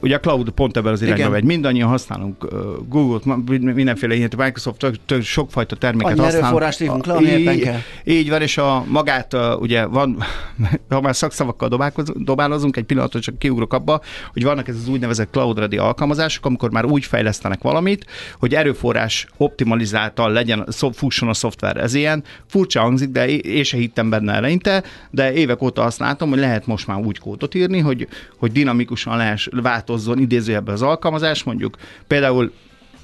ugye 0.00 0.14
a 0.14 0.20
cloud 0.20 0.50
pont 0.50 0.76
ebben 0.76 0.92
az 0.92 1.02
irányba 1.02 1.28
megy. 1.28 1.44
Mindannyian 1.44 1.88
használunk 1.88 2.46
Google-t, 2.88 3.46
mindenféle 3.74 4.14
ilyen, 4.14 4.30
Microsoft, 4.36 4.78
tök, 4.78 4.94
tök, 5.06 5.22
sokfajta 5.22 5.76
terméket 5.76 6.10
Annyi 6.10 6.20
használunk. 6.20 6.44
erőforrást 6.44 6.80
írunk 6.80 7.06
le, 7.06 7.38
így, 7.38 7.60
kell. 7.60 7.78
Így 8.04 8.28
van, 8.28 8.42
és 8.42 8.58
a 8.58 8.84
magát, 8.88 9.36
ugye 9.58 9.86
van, 9.86 10.16
ha 10.88 11.00
már 11.00 11.16
szakszavakkal 11.16 11.92
dobálozunk, 12.14 12.76
egy 12.76 12.84
pillanatot 12.84 13.22
csak 13.22 13.38
kiugrok 13.38 13.72
abba, 13.72 14.00
hogy 14.32 14.44
vannak 14.44 14.68
ez 14.68 14.76
az 14.76 14.88
úgynevezett 14.88 15.30
cloud 15.30 15.58
ready 15.58 15.76
alkalmazások, 15.76 16.46
amikor 16.46 16.70
már 16.70 16.84
úgy 16.84 17.04
fejlesztenek 17.04 17.62
valamit, 17.62 18.06
hogy 18.38 18.54
erőforrás 18.54 19.26
optimalizáltal 19.36 20.32
legyen, 20.32 20.66
fusson 20.92 21.28
a 21.28 21.34
szoftver. 21.34 21.76
Ez 21.76 21.94
ilyen 21.94 22.24
furcsa 22.46 22.80
hangzik, 22.80 23.08
de 23.08 23.28
én 23.28 23.64
se 23.64 23.76
hittem 23.76 24.10
benne 24.10 24.32
eleinte, 24.32 24.82
de 25.10 25.32
évek 25.32 25.62
óta 25.62 25.82
azt 25.82 25.98
látom, 25.98 26.28
hogy 26.28 26.38
lehet 26.38 26.66
most 26.66 26.86
már 26.86 26.98
úgy 26.98 27.18
kódot 27.18 27.54
írni, 27.54 27.78
hogy, 27.78 28.08
hogy 28.36 28.52
dinamikusan 28.52 29.16
lehet 29.16 29.43
változzon 29.52 30.18
idézőjebben 30.18 30.74
az 30.74 30.82
alkalmazás, 30.82 31.42
mondjuk 31.42 31.76
például 32.06 32.52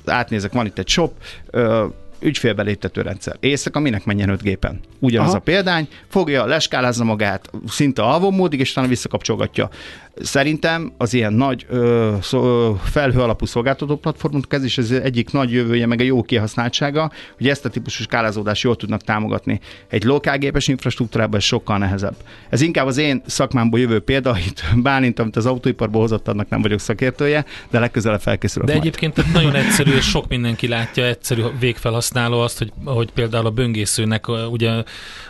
átnézek, 0.04 0.52
van 0.52 0.66
itt 0.66 0.78
egy 0.78 0.88
shop, 0.88 1.12
ügyfélbeléptető 2.20 3.00
rendszer. 3.00 3.36
Éjszaka 3.40 3.80
minek 3.80 4.04
menjen 4.04 4.28
5 4.28 4.42
gépen? 4.42 4.80
Ugyanaz 4.98 5.28
Aha. 5.28 5.36
a 5.36 5.40
példány, 5.40 5.88
fogja, 6.08 6.44
leskálázza 6.44 7.04
magát 7.04 7.50
szinte 7.66 8.02
alvó 8.02 8.30
módig, 8.30 8.60
és 8.60 8.70
utána 8.70 8.86
visszakapcsolgatja. 8.86 9.70
Szerintem 10.22 10.92
az 10.96 11.14
ilyen 11.14 11.32
nagy 11.32 11.66
ö, 11.68 12.14
szó, 12.22 12.74
felhő 12.82 13.20
alapú 13.20 13.46
szolgáltató 13.46 13.96
platformok, 13.96 14.52
ez 14.52 14.64
is 14.64 14.78
az 14.78 14.92
egyik 14.92 15.32
nagy 15.32 15.52
jövője, 15.52 15.86
meg 15.86 16.00
a 16.00 16.02
jó 16.02 16.22
kihasználtsága, 16.22 17.10
hogy 17.36 17.48
ezt 17.48 17.64
a 17.64 17.68
típusú 17.68 18.02
skálázódást 18.02 18.62
jól 18.62 18.76
tudnak 18.76 19.02
támogatni. 19.02 19.60
Egy 19.88 20.04
lokálgépes 20.04 20.68
infrastruktúrában 20.68 21.36
ez 21.36 21.44
sokkal 21.44 21.78
nehezebb. 21.78 22.14
Ez 22.48 22.60
inkább 22.60 22.86
az 22.86 22.96
én 22.96 23.22
szakmámból 23.26 23.80
jövő 23.80 24.00
példa, 24.00 24.36
itt 24.46 24.64
Bálint, 24.76 25.18
amit 25.18 25.36
az 25.36 25.46
autóiparból 25.46 26.00
hozott, 26.00 26.28
annak 26.28 26.48
nem 26.48 26.62
vagyok 26.62 26.80
szakértője, 26.80 27.44
de 27.70 27.78
legközelebb 27.78 28.20
felkészülök 28.20 28.68
De 28.68 28.74
majd. 28.74 28.86
egyébként 28.86 29.32
nagyon 29.32 29.54
egyszerű, 29.54 29.90
és 29.92 30.04
sok 30.04 30.28
mindenki 30.28 30.68
látja, 30.68 31.04
egyszerű 31.04 31.42
végfelhasználó 31.58 32.40
azt, 32.40 32.58
hogy, 32.58 32.72
hogy 32.84 33.10
például 33.12 33.46
a 33.46 33.50
böngészőnek, 33.50 34.28
ugye, 34.50 34.70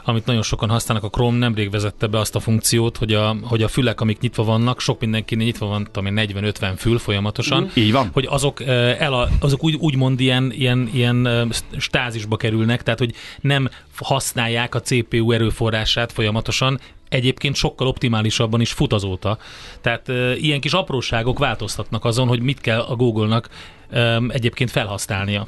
amit 0.05 0.27
nagyon 0.27 0.43
sokan 0.43 0.69
használnak, 0.69 1.05
a 1.05 1.09
Chrome 1.09 1.39
nemrég 1.39 1.71
vezette 1.71 2.07
be 2.07 2.19
azt 2.19 2.35
a 2.35 2.41
funkciót, 2.41 2.97
hogy 2.97 3.13
a, 3.13 3.37
hogy 3.43 3.63
a 3.63 3.69
fülek, 3.69 4.01
amik 4.01 4.21
nyitva 4.21 4.45
vannak, 4.45 4.80
sok 4.81 5.01
mindenkinél 5.01 5.45
nyitva 5.45 5.67
van, 5.67 5.89
tudom 5.93 6.13
40-50 6.17 6.73
fül 6.77 6.99
folyamatosan. 6.99 7.63
Mm. 7.63 7.67
Így 7.75 7.93
van. 7.93 8.11
Hogy 8.13 8.27
azok, 8.31 8.63
el, 8.99 9.31
azok 9.41 9.65
úgy, 9.65 9.75
úgymond 9.75 10.21
ilyen, 10.21 10.53
ilyen, 10.53 10.91
ilyen 10.93 11.53
stázisba 11.77 12.37
kerülnek, 12.37 12.83
tehát 12.83 12.99
hogy 12.99 13.15
nem 13.41 13.69
használják 13.97 14.75
a 14.75 14.81
CPU 14.81 15.33
erőforrását 15.33 16.13
folyamatosan, 16.13 16.81
egyébként 17.11 17.55
sokkal 17.55 17.87
optimálisabban 17.87 18.61
is 18.61 18.73
fut 18.73 18.93
azóta. 18.93 19.39
Tehát 19.81 20.09
e, 20.09 20.37
ilyen 20.37 20.61
kis 20.61 20.73
apróságok 20.73 21.39
változtatnak 21.39 22.05
azon, 22.05 22.29
hogy 22.29 22.41
mit 22.41 22.61
kell 22.61 22.81
a 22.81 22.97
Google-nak 22.97 23.49
e, 23.91 24.21
egyébként 24.29 24.71
felhasználnia 24.71 25.47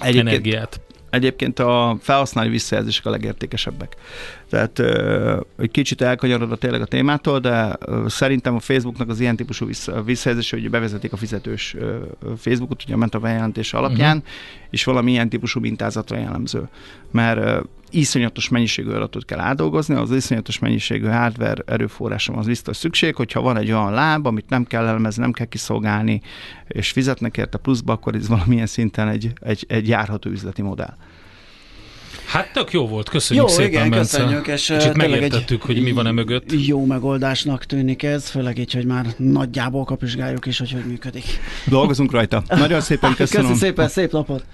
egyébként, 0.00 0.28
energiát. 0.28 0.80
Egyébként 1.12 1.58
a 1.58 1.96
felhasználói 2.00 2.50
visszajelzések 2.50 3.06
a 3.06 3.10
legértékesebbek. 3.10 3.96
Tehát 4.50 4.78
egy 5.58 5.70
kicsit 5.70 6.00
elkanyarodva 6.00 6.56
tényleg 6.56 6.80
a 6.80 6.84
témától, 6.84 7.40
de 7.40 7.78
szerintem 8.06 8.54
a 8.54 8.60
Facebooknak 8.60 9.08
az 9.08 9.20
ilyen 9.20 9.36
típusú 9.36 9.66
visszajelzése, 10.04 10.56
hogy 10.56 10.70
bevezetik 10.70 11.12
a 11.12 11.16
fizetős 11.16 11.76
Facebookot, 12.36 12.82
ugye 12.84 12.96
ment 12.96 13.14
a 13.14 13.18
bejelentés 13.18 13.72
alapján, 13.72 14.16
uh-huh. 14.16 14.32
és 14.70 14.84
valami 14.84 15.10
ilyen 15.10 15.28
típusú 15.28 15.60
mintázatra 15.60 16.16
jellemző. 16.16 16.68
Mert 17.10 17.66
iszonyatos 17.94 18.48
mennyiségű 18.48 18.90
adatot 18.90 19.24
kell 19.24 19.38
átdolgozni, 19.38 19.94
az 19.94 20.10
iszonyatos 20.10 20.58
mennyiségű 20.58 21.06
hardware 21.06 21.62
erőforrásom 21.66 22.38
az 22.38 22.46
biztos 22.46 22.76
szükség, 22.76 23.14
hogyha 23.14 23.40
van 23.40 23.56
egy 23.56 23.72
olyan 23.72 23.92
láb, 23.92 24.26
amit 24.26 24.48
nem 24.48 24.64
kell 24.64 24.86
elemezni, 24.86 25.22
nem 25.22 25.32
kell 25.32 25.46
kiszolgálni, 25.46 26.20
és 26.68 26.90
fizetnek 26.90 27.36
érte 27.36 27.58
pluszba, 27.58 27.92
akkor 27.92 28.14
ez 28.14 28.28
valamilyen 28.28 28.66
szinten 28.66 29.08
egy, 29.08 29.32
egy, 29.40 29.64
egy 29.68 29.88
járható 29.88 30.30
üzleti 30.30 30.62
modell. 30.62 30.96
Hát 32.26 32.52
tök 32.52 32.72
jó 32.72 32.86
volt, 32.86 33.08
köszönjük 33.08 33.48
jó, 33.48 33.54
szépen, 33.54 33.68
igen, 33.70 33.90
Bence. 33.90 34.18
köszönjük, 34.18 34.46
és 34.46 34.72
Kicsit 34.78 34.96
megértettük, 34.96 35.62
hogy 35.62 35.82
mi 35.82 35.92
van 35.92 36.06
e 36.06 36.12
mögött. 36.12 36.44
Jó 36.66 36.84
megoldásnak 36.84 37.64
tűnik 37.64 38.02
ez, 38.02 38.28
főleg 38.28 38.58
így, 38.58 38.72
hogy 38.72 38.84
már 38.84 39.06
nagyjából 39.16 39.84
kapizsgáljuk 39.84 40.46
is, 40.46 40.58
hogy 40.58 40.72
hogy 40.72 40.84
működik. 40.84 41.24
Dolgozunk 41.66 42.12
rajta. 42.12 42.42
Nagyon 42.48 42.80
szépen 42.80 43.14
köszönöm. 43.14 43.46
Köszönöm 43.46 43.56
szépen, 43.56 43.88
szép 43.88 44.12
napot. 44.12 44.44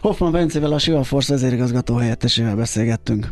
Hoffman 0.00 0.32
Bencevel, 0.32 0.72
a 0.72 0.78
Siva 0.78 1.02
Force 1.02 1.32
vezérigazgató 1.32 1.96
helyettesével 1.96 2.56
beszélgettünk. 2.56 3.28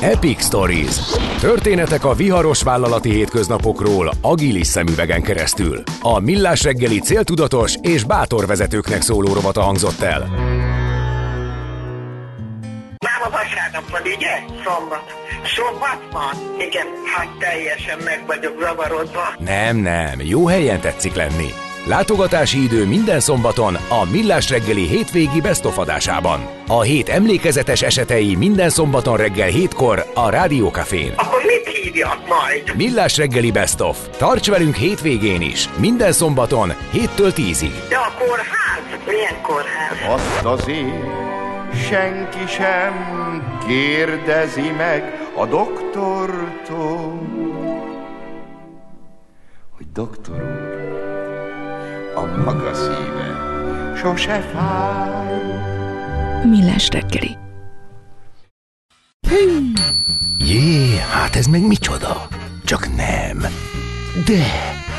Epic 0.00 0.44
Stories. 0.44 0.96
Történetek 1.40 2.04
a 2.04 2.14
viharos 2.14 2.62
vállalati 2.62 3.10
hétköznapokról 3.10 4.10
agilis 4.20 4.66
szemüvegen 4.66 5.22
keresztül. 5.22 5.82
A 6.00 6.18
Millás 6.18 6.62
reggeli 6.62 6.98
céltudatos 6.98 7.74
és 7.80 8.04
bátor 8.04 8.46
vezetőknek 8.46 9.02
szóló 9.02 9.32
rovata 9.32 9.60
hangzott 9.60 10.00
el. 10.00 10.53
Van, 13.90 14.00
ugye? 14.16 14.34
Szombat. 14.64 15.04
Szombat 15.56 16.00
van? 16.12 16.60
Igen, 16.60 16.86
hát 17.14 17.28
teljesen 17.38 17.98
meg 18.04 18.22
vagyok 18.26 18.60
zavarodva. 18.60 19.34
Nem, 19.38 19.76
nem, 19.76 20.20
jó 20.22 20.46
helyen 20.46 20.80
tetszik 20.80 21.14
lenni. 21.14 21.48
Látogatási 21.86 22.62
idő 22.62 22.86
minden 22.86 23.20
szombaton 23.20 23.74
a 23.74 24.04
Millás 24.10 24.50
reggeli 24.50 24.86
hétvégi 24.86 25.40
bestofadásában. 25.40 26.48
A 26.66 26.82
hét 26.82 27.08
emlékezetes 27.08 27.82
esetei 27.82 28.36
minden 28.36 28.70
szombaton 28.70 29.16
reggel 29.16 29.48
hétkor 29.48 30.10
a 30.14 30.30
Rádiókafén. 30.30 31.12
Akkor 31.16 31.42
mit 31.46 31.68
hívjak 31.68 32.18
majd? 32.28 32.76
Millás 32.76 33.16
reggeli 33.16 33.50
Best 33.50 33.80
of. 33.80 33.98
Tarts 34.16 34.48
velünk 34.48 34.74
hétvégén 34.74 35.40
is. 35.40 35.68
Minden 35.76 36.12
szombaton 36.12 36.72
7-től 36.92 37.32
10-ig. 37.36 37.72
De 37.88 37.96
a 37.96 38.12
kórház? 38.18 39.06
Milyen 39.06 39.42
kórház? 39.42 40.20
Azt 40.20 40.44
azért 40.44 41.22
senki 41.88 42.46
sem 42.46 42.92
kérdezi 43.66 44.70
meg 44.70 45.02
a 45.36 45.46
doktortól, 45.46 47.22
hogy 49.70 49.86
doktor 49.92 50.34
úr, 50.34 50.74
a 52.14 52.42
maga 52.44 52.74
szíve 52.74 53.52
sose 53.96 54.40
fáj. 54.40 55.22
Millás 56.44 56.88
reggeli. 56.88 57.36
Jé, 60.38 60.96
hát 60.96 61.36
ez 61.36 61.46
meg 61.46 61.66
micsoda? 61.66 62.28
Csak 62.64 62.96
nem. 62.96 63.38
De, 64.24 64.44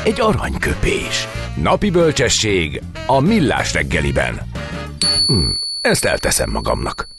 egy 0.04 0.20
aranyköpés. 0.20 1.28
Napi 1.62 1.90
bölcsesség 1.90 2.82
a 3.06 3.20
millás 3.20 3.72
reggeliben. 3.72 4.40
Hm. 5.26 5.50
Ezt 5.80 6.04
elteszem 6.04 6.50
magamnak. 6.50 7.15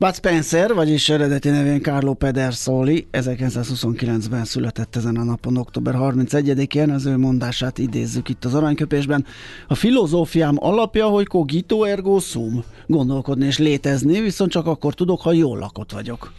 Bud 0.00 0.14
Spencer, 0.14 0.74
vagyis 0.74 1.08
eredeti 1.08 1.48
nevén 1.48 1.82
Carlo 1.82 2.14
Pedersoli 2.14 3.06
1929-ben 3.12 4.44
született 4.44 4.96
ezen 4.96 5.16
a 5.16 5.24
napon, 5.24 5.56
október 5.56 5.94
31-én, 5.98 6.90
az 6.90 7.06
ő 7.06 7.16
mondását 7.16 7.78
idézzük 7.78 8.28
itt 8.28 8.44
az 8.44 8.54
aranyköpésben. 8.54 9.26
A 9.68 9.74
filozófiám 9.74 10.56
alapja, 10.60 11.06
hogy 11.06 11.26
cogito 11.26 11.84
ergo 11.84 12.18
sum, 12.18 12.64
gondolkodni 12.86 13.46
és 13.46 13.58
létezni, 13.58 14.20
viszont 14.20 14.50
csak 14.50 14.66
akkor 14.66 14.94
tudok, 14.94 15.20
ha 15.20 15.32
jól 15.32 15.58
lakott 15.58 15.92
vagyok. 15.92 16.32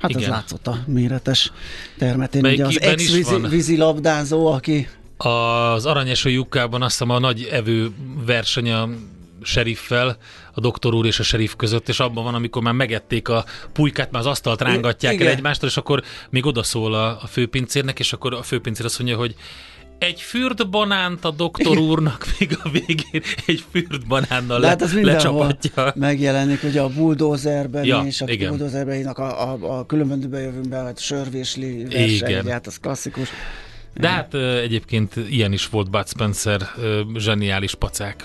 Hát 0.00 0.10
Igen. 0.10 0.22
ez 0.22 0.28
látszott 0.28 0.66
a 0.66 0.78
méretes 0.86 1.52
termetén. 1.98 2.44
Ugye 2.44 2.66
az 2.66 2.80
ex-vízilabdázó, 2.80 4.46
aki 4.46 4.88
az 5.16 5.86
Aranyeső 5.86 6.30
lyukában 6.30 6.82
azt 6.82 6.98
hiszem 6.98 7.10
a 7.10 7.18
nagy 7.18 7.48
evő 7.52 7.90
verseny 8.26 8.70
a 8.70 8.88
seriffel, 9.42 10.16
a 10.52 10.60
doktor 10.60 10.94
úr 10.94 11.06
és 11.06 11.18
a 11.18 11.22
serif 11.22 11.56
között, 11.56 11.88
és 11.88 12.00
abban 12.00 12.24
van, 12.24 12.34
amikor 12.34 12.62
már 12.62 12.74
megették 12.74 13.28
a 13.28 13.44
pulykát, 13.72 14.10
már 14.10 14.20
az 14.20 14.26
asztalt 14.26 14.60
rángatják 14.60 15.12
Igen. 15.12 15.26
el 15.26 15.32
egymástól, 15.32 15.68
és 15.68 15.76
akkor 15.76 16.02
még 16.30 16.46
odaszól 16.46 16.94
a, 16.94 17.18
a 17.22 17.26
főpincérnek, 17.26 17.98
és 17.98 18.12
akkor 18.12 18.34
a 18.34 18.42
főpincér 18.42 18.84
azt 18.84 18.98
mondja, 18.98 19.16
hogy 19.16 19.34
egy 20.00 20.20
fürdbanánt 20.20 21.24
a 21.24 21.30
doktor 21.30 21.78
úrnak 21.78 22.26
még 22.38 22.58
a 22.62 22.68
végén 22.68 23.22
egy 23.46 23.64
fürdbanánnal 23.70 24.60
le, 24.60 24.68
hát 24.68 24.92
lecsapatja. 24.92 25.92
megjelenik, 25.94 26.62
ugye 26.62 26.80
a 26.80 26.88
bulldozerben 26.88 27.84
ja, 27.84 28.02
is, 28.06 28.20
a 28.20 28.26
bulldozerben 28.26 29.06
a, 29.06 29.52
a, 29.52 29.78
a 29.78 29.86
különbözőbe 29.86 30.40
jövünk 30.40 30.68
be, 30.68 30.76
hát 30.76 30.98
sörvésli 30.98 31.84
verseny, 31.84 32.50
hát 32.50 32.66
az 32.66 32.78
klasszikus. 32.78 33.28
De 33.94 34.08
hát 34.08 34.34
egyébként 34.34 35.16
ilyen 35.16 35.52
is 35.52 35.66
volt 35.68 35.90
Bud 35.90 36.08
Spencer, 36.08 36.60
zseniális 37.16 37.74
pacák. 37.74 38.24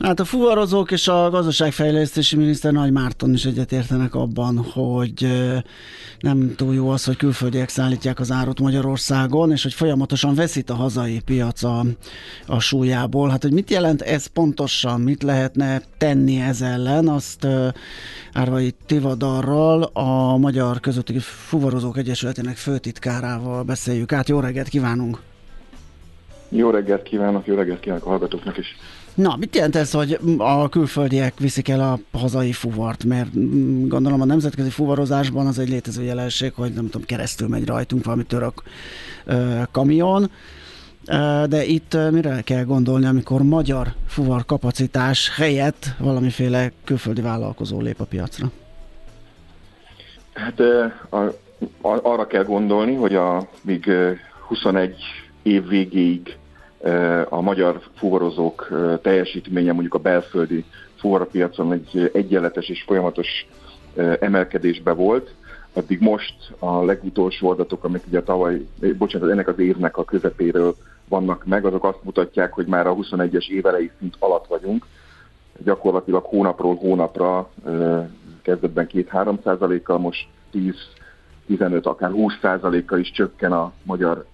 Hát 0.00 0.20
a 0.20 0.24
fuvarozók 0.24 0.90
és 0.90 1.08
a 1.08 1.30
gazdaságfejlesztési 1.30 2.36
miniszter 2.36 2.72
Nagy 2.72 2.92
Márton 2.92 3.32
is 3.32 3.44
egyetértenek 3.44 4.14
abban, 4.14 4.56
hogy 4.56 5.26
nem 6.20 6.54
túl 6.56 6.74
jó 6.74 6.88
az, 6.88 7.04
hogy 7.04 7.16
külföldiek 7.16 7.68
szállítják 7.68 8.20
az 8.20 8.30
árut 8.30 8.60
Magyarországon, 8.60 9.50
és 9.50 9.62
hogy 9.62 9.74
folyamatosan 9.74 10.34
veszít 10.34 10.70
a 10.70 10.74
hazai 10.74 11.20
piac 11.20 11.62
a, 11.62 11.84
a 12.46 12.60
súlyából. 12.60 13.28
Hát, 13.28 13.42
hogy 13.42 13.52
mit 13.52 13.70
jelent 13.70 14.02
ez 14.02 14.26
pontosan, 14.26 15.00
mit 15.00 15.22
lehetne 15.22 15.82
tenni 15.96 16.40
ez 16.40 16.60
ellen, 16.60 17.08
azt 17.08 17.46
Árvai 18.32 18.74
Tivadarral, 18.86 19.82
a 19.82 20.36
Magyar 20.36 20.80
Közötti 20.80 21.18
Fuvarozók 21.18 21.96
Egyesületének 21.96 22.56
főtitkárával 22.56 23.62
beszéljük 23.62 24.12
át. 24.12 24.28
Jó 24.28 24.40
reggelt 24.40 24.68
kívánunk! 24.68 25.20
Jó 26.48 26.70
reggelt 26.70 27.02
kívánok, 27.02 27.46
jó 27.46 27.54
reggelt 27.54 27.80
kívánok 27.80 28.06
a 28.06 28.08
hallgatóknak 28.08 28.58
is! 28.58 28.76
Na, 29.18 29.36
mit 29.36 29.54
jelent 29.54 29.76
ez, 29.76 29.92
hogy 29.92 30.18
a 30.38 30.68
külföldiek 30.68 31.38
viszik 31.38 31.68
el 31.68 31.80
a 31.80 32.18
hazai 32.18 32.52
fuvart? 32.52 33.04
Mert 33.04 33.28
gondolom 33.88 34.20
a 34.20 34.24
nemzetközi 34.24 34.70
fuvarozásban 34.70 35.46
az 35.46 35.58
egy 35.58 35.68
létező 35.68 36.02
jelenség, 36.02 36.52
hogy 36.54 36.72
nem 36.72 36.84
tudom, 36.84 37.06
keresztül 37.06 37.48
megy 37.48 37.66
rajtunk 37.66 38.04
valami 38.04 38.22
török 38.22 38.62
ö, 39.24 39.62
kamion, 39.70 40.30
de 41.48 41.64
itt 41.64 41.96
mire 42.10 42.40
kell 42.40 42.64
gondolni, 42.64 43.06
amikor 43.06 43.42
magyar 43.42 43.88
fuvar 44.06 44.44
kapacitás 44.44 45.36
helyett 45.36 45.86
valamiféle 45.98 46.72
külföldi 46.84 47.20
vállalkozó 47.20 47.80
lép 47.80 48.00
a 48.00 48.04
piacra? 48.04 48.50
Hát 50.34 50.60
a, 51.08 51.16
a, 51.80 51.98
arra 52.02 52.26
kell 52.26 52.44
gondolni, 52.44 52.94
hogy 52.94 53.14
a, 53.14 53.48
míg 53.62 53.90
21 54.48 54.94
év 55.42 55.68
végéig 55.68 56.36
a 57.28 57.40
magyar 57.40 57.80
fuvarozók 57.96 58.68
teljesítménye 59.02 59.72
mondjuk 59.72 59.94
a 59.94 59.98
belföldi 59.98 60.64
fuvarpiacon 60.96 61.72
egy 61.72 62.10
egyenletes 62.14 62.68
és 62.68 62.82
folyamatos 62.82 63.46
emelkedésbe 64.20 64.92
volt, 64.92 65.34
addig 65.72 66.00
most 66.00 66.34
a 66.58 66.84
legutolsó 66.84 67.50
adatok, 67.50 67.84
amik 67.84 68.02
ugye 68.06 68.22
tavaly, 68.22 68.66
bocsánat, 68.98 69.30
ennek 69.30 69.48
az 69.48 69.58
évnek 69.58 69.96
a 69.96 70.04
közepéről 70.04 70.74
vannak 71.08 71.44
meg, 71.44 71.64
azok 71.64 71.84
azt 71.84 72.02
mutatják, 72.02 72.52
hogy 72.52 72.66
már 72.66 72.86
a 72.86 72.94
21-es 72.94 73.48
évelei 73.48 73.90
szint 73.98 74.16
alatt 74.18 74.46
vagyunk. 74.46 74.86
Gyakorlatilag 75.64 76.24
hónapról 76.24 76.74
hónapra 76.74 77.50
kezdetben 78.42 78.88
2-3 78.92 79.42
százalékkal, 79.44 79.98
most 79.98 80.26
10-15, 81.48 81.82
akár 81.82 82.10
20 82.10 82.32
százalékkal 82.40 82.98
is 82.98 83.10
csökken 83.10 83.52
a 83.52 83.72
magyar 83.82 84.26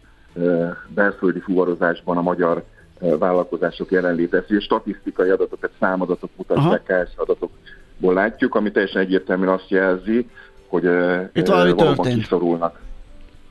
belföldi 0.89 1.41
fuvarozásban 1.41 2.17
a 2.17 2.23
magyar 2.23 2.65
vállalkozások 2.99 3.91
jelenléte. 3.91 4.37
Ezt 4.37 4.61
statisztikai 4.63 5.29
adatokat, 5.31 5.71
számadatok 5.81 6.31
mutatják, 6.37 6.83
KS 6.83 7.13
adatokból 7.17 8.15
látjuk, 8.15 8.55
ami 8.55 8.71
teljesen 8.71 9.01
egyértelműen 9.01 9.53
azt 9.53 9.69
jelzi, 9.69 10.29
hogy 10.69 10.85
Itt 11.33 11.47
valami 11.47 11.73
valóban 11.73 12.07
kiszorulnak. 12.07 12.81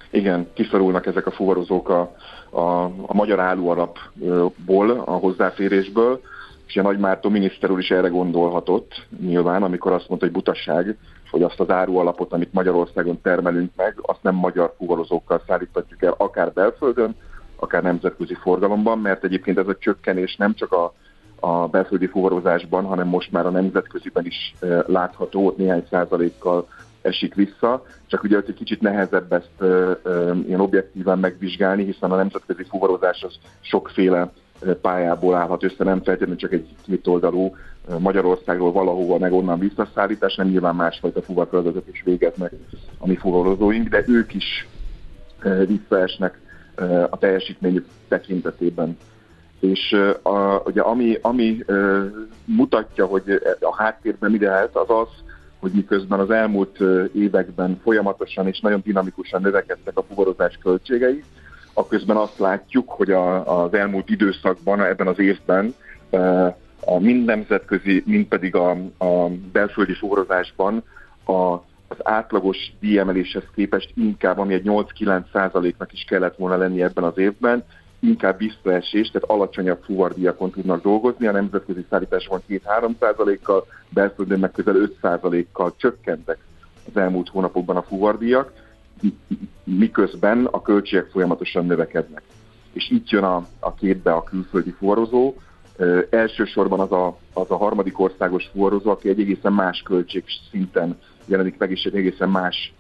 Igen, 0.10 0.48
kiszorulnak 0.54 1.06
ezek 1.06 1.26
a 1.26 1.32
fuvarozók 1.32 1.90
a, 1.90 2.16
a, 2.50 2.84
a 2.84 3.14
magyar 3.14 3.40
állóalapból, 3.40 4.90
a 4.90 5.12
hozzáférésből, 5.12 6.22
és 6.68 6.76
a 6.76 6.82
Nagy 6.82 6.98
Márton 6.98 7.32
miniszter 7.32 7.72
úr 7.72 7.80
is 7.80 7.92
erre 7.92 8.08
gondolhatott 8.08 9.06
nyilván, 9.22 9.64
amikor 9.64 9.92
azt 9.92 10.08
mondta, 10.08 10.26
hogy 10.26 10.36
butaság, 10.36 10.98
hogy 11.34 11.44
azt 11.44 11.60
az 11.60 11.70
árualapot, 11.70 12.34
amit 12.34 12.54
Magyarországon 12.54 13.22
termelünk 13.22 13.72
meg, 13.76 13.96
azt 14.02 14.24
nem 14.24 14.36
magyar 14.36 14.74
fuvarozókkal 14.78 15.42
szállíthatjuk 15.48 16.04
el, 16.04 16.16
akár 16.18 16.52
belföldön, 16.52 17.16
akár 17.56 17.84
nemzetközi 17.84 18.34
forgalomban, 18.34 19.00
mert 19.00 19.24
egyébként 19.24 19.58
ez 19.58 19.68
a 19.68 19.76
csökkenés 19.76 20.36
nem 20.36 20.54
csak 20.54 20.72
a, 20.72 20.94
a 21.40 21.68
belföldi 21.68 22.08
fuvarozásban, 22.08 22.86
hanem 22.86 23.08
most 23.08 23.32
már 23.32 23.46
a 23.46 23.50
nemzetköziben 23.50 24.26
is 24.26 24.56
e, 24.60 24.84
látható, 24.88 25.54
néhány 25.58 25.86
százalékkal 25.90 26.68
esik 27.02 27.36
vissza, 27.36 27.86
csak 28.08 28.24
ugye 28.24 28.38
egy 28.38 28.54
kicsit 28.54 28.82
nehezebb 28.82 29.34
ezt 29.34 29.62
e, 29.62 29.66
e, 29.66 29.98
ilyen 30.48 30.60
objektíven 30.60 31.20
megvizsgálni, 31.20 31.84
hiszen 31.84 32.12
a 32.12 32.16
nemzetközi 32.16 32.64
fuvarozás 32.64 33.24
az 33.24 33.36
sokféle 33.62 34.32
pályából 34.82 35.36
állhat 35.36 35.64
össze, 35.64 35.84
nem 35.84 36.04
feltétlenül 36.04 36.36
csak 36.36 36.54
egy 36.54 36.68
kétoldalú 36.86 37.56
Magyarországról 38.00 38.72
valahova 38.72 39.18
meg 39.18 39.34
onnan 39.34 39.60
visszaszállítás, 39.60 40.36
nem 40.36 40.48
nyilván 40.48 40.76
másfajta 40.76 41.22
fuvarfeladatot 41.22 41.88
is 41.88 42.02
végeznek 42.06 42.52
a 42.98 43.08
mi 43.08 43.16
fuvarozóink, 43.16 43.88
de 43.88 44.04
ők 44.08 44.34
is 44.34 44.68
visszaesnek 45.68 46.40
a 47.10 47.18
teljesítményük 47.18 47.86
tekintetében. 48.08 48.98
És 49.60 49.96
a, 50.22 50.62
ugye 50.66 50.82
ami, 50.82 51.18
ami 51.22 51.64
mutatja, 52.46 53.06
hogy 53.06 53.42
a 53.60 53.76
háttérben 53.76 54.32
mi 54.32 54.40
lehet, 54.40 54.76
az 54.76 54.90
az, 54.90 55.08
hogy 55.60 55.72
miközben 55.72 56.20
az 56.20 56.30
elmúlt 56.30 56.78
években 57.14 57.80
folyamatosan 57.84 58.48
és 58.48 58.60
nagyon 58.60 58.82
dinamikusan 58.84 59.42
növekedtek 59.42 59.98
a 59.98 60.04
fuvarozás 60.04 60.60
költségei, 60.64 61.24
akközben 61.74 62.18
azt 62.18 62.40
látjuk, 62.40 62.90
hogy 62.90 63.12
a, 63.12 63.64
az 63.64 63.74
elmúlt 63.74 64.10
időszakban, 64.10 64.82
ebben 64.82 65.08
az 65.08 65.20
évben 65.20 65.76
a 66.86 67.00
mind 67.00 67.26
nemzetközi, 67.26 68.04
mind 68.06 68.26
pedig 68.26 68.56
a, 68.56 68.70
a 68.98 69.30
belföldi 69.52 69.94
fuvarozásban 69.94 70.84
a 71.26 71.58
az 71.98 72.08
átlagos 72.08 72.58
díjemeléshez 72.80 73.44
képest 73.56 73.92
inkább, 73.96 74.38
ami 74.38 74.54
egy 74.54 74.64
8-9 74.66 75.24
százaléknak 75.32 75.94
is 75.94 76.04
kellett 76.04 76.36
volna 76.36 76.58
lenni 76.58 76.84
ebben 76.84 77.04
az 77.04 77.18
évben, 77.18 77.64
inkább 78.00 78.38
visszaesés, 78.38 79.12
tehát 79.12 79.30
alacsonyabb 79.30 79.84
fuvardíjakon 79.84 80.52
tudnak 80.52 80.82
dolgozni, 80.82 81.28
a 81.28 81.32
nemzetközi 81.32 81.86
szállításban 81.90 82.42
2-3 82.50 82.90
százalékkal, 83.00 83.66
belföldön 83.90 84.40
meg 84.40 84.52
közel 84.52 84.76
5 84.76 84.98
százalékkal 85.02 85.74
csökkentek 85.78 86.38
az 86.88 86.98
elmúlt 86.98 87.30
hónapokban 87.30 87.76
a 87.76 87.84
fuvardíjak, 87.84 88.52
miközben 89.64 90.46
a 90.46 90.62
költségek 90.62 91.10
folyamatosan 91.12 91.66
növekednek. 91.66 92.22
És 92.74 92.90
itt 92.90 93.10
jön 93.10 93.24
a, 93.24 93.48
a 93.60 93.74
képbe 93.74 94.14
a 94.14 94.24
külföldi 94.24 94.72
fuvarozó, 94.72 95.34
elsősorban 96.10 96.80
az 96.80 96.92
a, 96.92 97.18
az 97.34 97.52
a 97.52 97.58
harmadik 97.58 98.00
országos 98.00 98.50
fuvarozó, 98.52 98.90
aki 98.90 99.10
egy 99.10 99.20
egészen 99.20 99.54
más 99.54 99.82
költség 99.82 100.24
szinten 100.52 101.00
jelenik 101.26 101.58
meg, 101.58 101.72
és 101.72 101.84
egy 101.84 101.96
egészen 101.96 102.30
más 102.30 102.74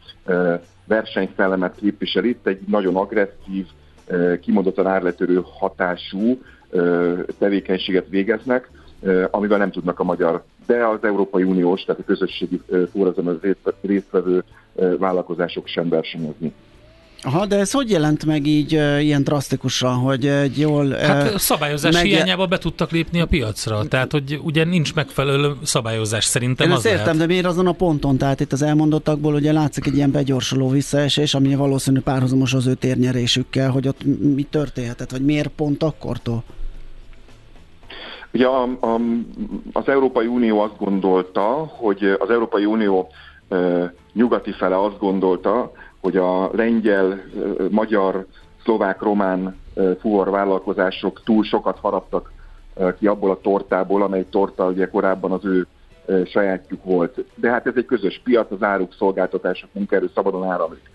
versenyszellemet 0.85 1.75
képvisel 1.75 2.23
itt, 2.23 2.47
egy 2.47 2.59
nagyon 2.67 2.95
agresszív, 2.95 3.65
kimondottan 4.41 4.87
árletörő 4.87 5.41
hatású 5.59 6.41
tevékenységet 7.39 8.09
végeznek, 8.09 8.69
amivel 9.31 9.57
nem 9.57 9.71
tudnak 9.71 9.99
a 9.99 10.03
magyar, 10.03 10.43
de 10.65 10.85
az 10.85 11.03
Európai 11.03 11.43
Uniós, 11.43 11.83
tehát 11.83 12.01
a 12.01 12.05
közösségi 12.05 12.61
forrazon 12.91 13.39
résztvevő 13.81 14.43
vállalkozások 14.97 15.67
sem 15.67 15.89
versenyezni. 15.89 16.53
Aha, 17.25 17.45
de 17.45 17.57
ez 17.57 17.71
hogy 17.71 17.89
jelent 17.89 18.25
meg 18.25 18.45
így 18.45 18.75
uh, 18.75 19.03
ilyen 19.03 19.23
drasztikusan, 19.23 19.95
hogy 19.95 20.27
egy 20.27 20.59
jól... 20.59 20.85
Uh, 20.85 20.99
hát 20.99 21.39
szabályozás 21.39 21.93
meg... 21.93 22.03
hiányában 22.03 22.49
be 22.49 22.57
tudtak 22.57 22.91
lépni 22.91 23.19
a 23.19 23.25
piacra, 23.25 23.87
tehát 23.87 24.11
hogy 24.11 24.39
ugye 24.43 24.63
nincs 24.63 24.93
megfelelő 24.93 25.53
szabályozás 25.63 26.25
szerintem 26.25 26.69
Én 26.69 26.75
az 26.75 26.85
értem, 26.85 27.03
lehet. 27.03 27.17
de 27.17 27.25
miért 27.25 27.45
azon 27.45 27.67
a 27.67 27.71
ponton? 27.71 28.17
Tehát 28.17 28.39
itt 28.39 28.51
az 28.51 28.61
elmondottakból 28.61 29.33
ugye 29.33 29.51
látszik 29.51 29.85
egy 29.85 29.95
ilyen 29.95 30.11
begyorsuló 30.11 30.69
visszaesés, 30.69 31.33
ami 31.33 31.55
valószínű 31.55 31.99
párhuzamos 31.99 32.53
az 32.53 32.67
ő 32.67 32.73
térnyerésükkel, 32.73 33.69
hogy 33.69 33.87
ott 33.87 34.03
mi 34.35 34.43
történhetett, 34.43 35.11
vagy 35.11 35.25
miért 35.25 35.49
pont 35.49 35.83
akkortól? 35.83 36.43
Ugye 38.33 38.45
a, 38.45 38.63
a, 38.63 38.99
az 39.73 39.87
Európai 39.87 40.25
Unió 40.25 40.59
azt 40.59 40.77
gondolta, 40.77 41.41
hogy 41.77 42.15
az 42.19 42.29
Európai 42.29 42.65
Unió 42.65 43.09
uh, 43.49 43.83
nyugati 44.13 44.51
fele 44.51 44.83
azt 44.83 44.99
gondolta, 44.99 45.71
hogy 46.03 46.17
a 46.17 46.49
lengyel, 46.53 47.21
magyar, 47.69 48.25
szlovák, 48.63 49.01
román 49.01 49.59
fuvarvállalkozások 49.99 51.23
túl 51.23 51.43
sokat 51.43 51.79
haraptak 51.79 52.31
ki 52.99 53.07
abból 53.07 53.31
a 53.31 53.39
tortából, 53.41 54.03
amely 54.03 54.25
torta 54.29 54.67
ugye 54.67 54.87
korábban 54.87 55.31
az 55.31 55.45
ő 55.45 55.67
sajátjuk 56.25 56.83
volt. 56.83 57.25
De 57.35 57.49
hát 57.49 57.67
ez 57.67 57.73
egy 57.75 57.85
közös 57.85 58.21
piac, 58.23 58.51
az 58.51 58.63
áruk, 58.63 58.93
szolgáltatások, 58.93 59.69
munkaerő 59.73 60.09
szabadon 60.13 60.43
áramlik. 60.43 60.89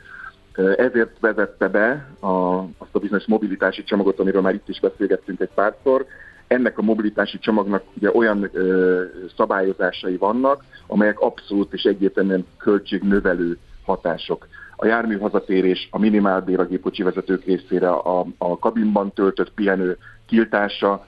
Ezért 0.77 1.21
vezette 1.21 1.69
be 1.69 2.09
a, 2.21 2.59
azt 2.59 2.93
a 2.93 2.99
bizonyos 2.99 3.27
mobilitási 3.27 3.85
csomagot, 3.85 4.21
amiről 4.21 4.43
már 4.43 4.55
itt 4.55 4.69
is 4.69 4.81
beszélgettünk 4.81 5.41
egy 5.41 5.51
párszor. 5.55 6.07
Ennek 6.47 6.79
a 6.79 6.83
mobilitási 6.83 7.39
csomagnak 7.39 7.83
ugye 7.95 8.11
olyan 8.15 8.49
ö, 8.53 9.03
szabályozásai 9.37 10.17
vannak, 10.17 10.65
amelyek 10.87 11.21
abszolút 11.21 11.73
és 11.73 11.83
egyértelműen 11.83 12.47
költségnövelő 12.59 13.59
hatások 13.85 14.47
a 14.81 14.87
jármű 14.87 15.19
hazatérés, 15.19 15.89
a 15.91 15.99
minimálbér 15.99 16.61
a 16.61 16.67
gépkocsi 16.67 17.03
vezetők 17.03 17.45
részére, 17.45 17.89
a, 17.89 18.27
a 18.39 18.59
kabinban 18.59 19.13
töltött 19.13 19.53
pihenő 19.53 19.99
tiltása, 20.29 21.07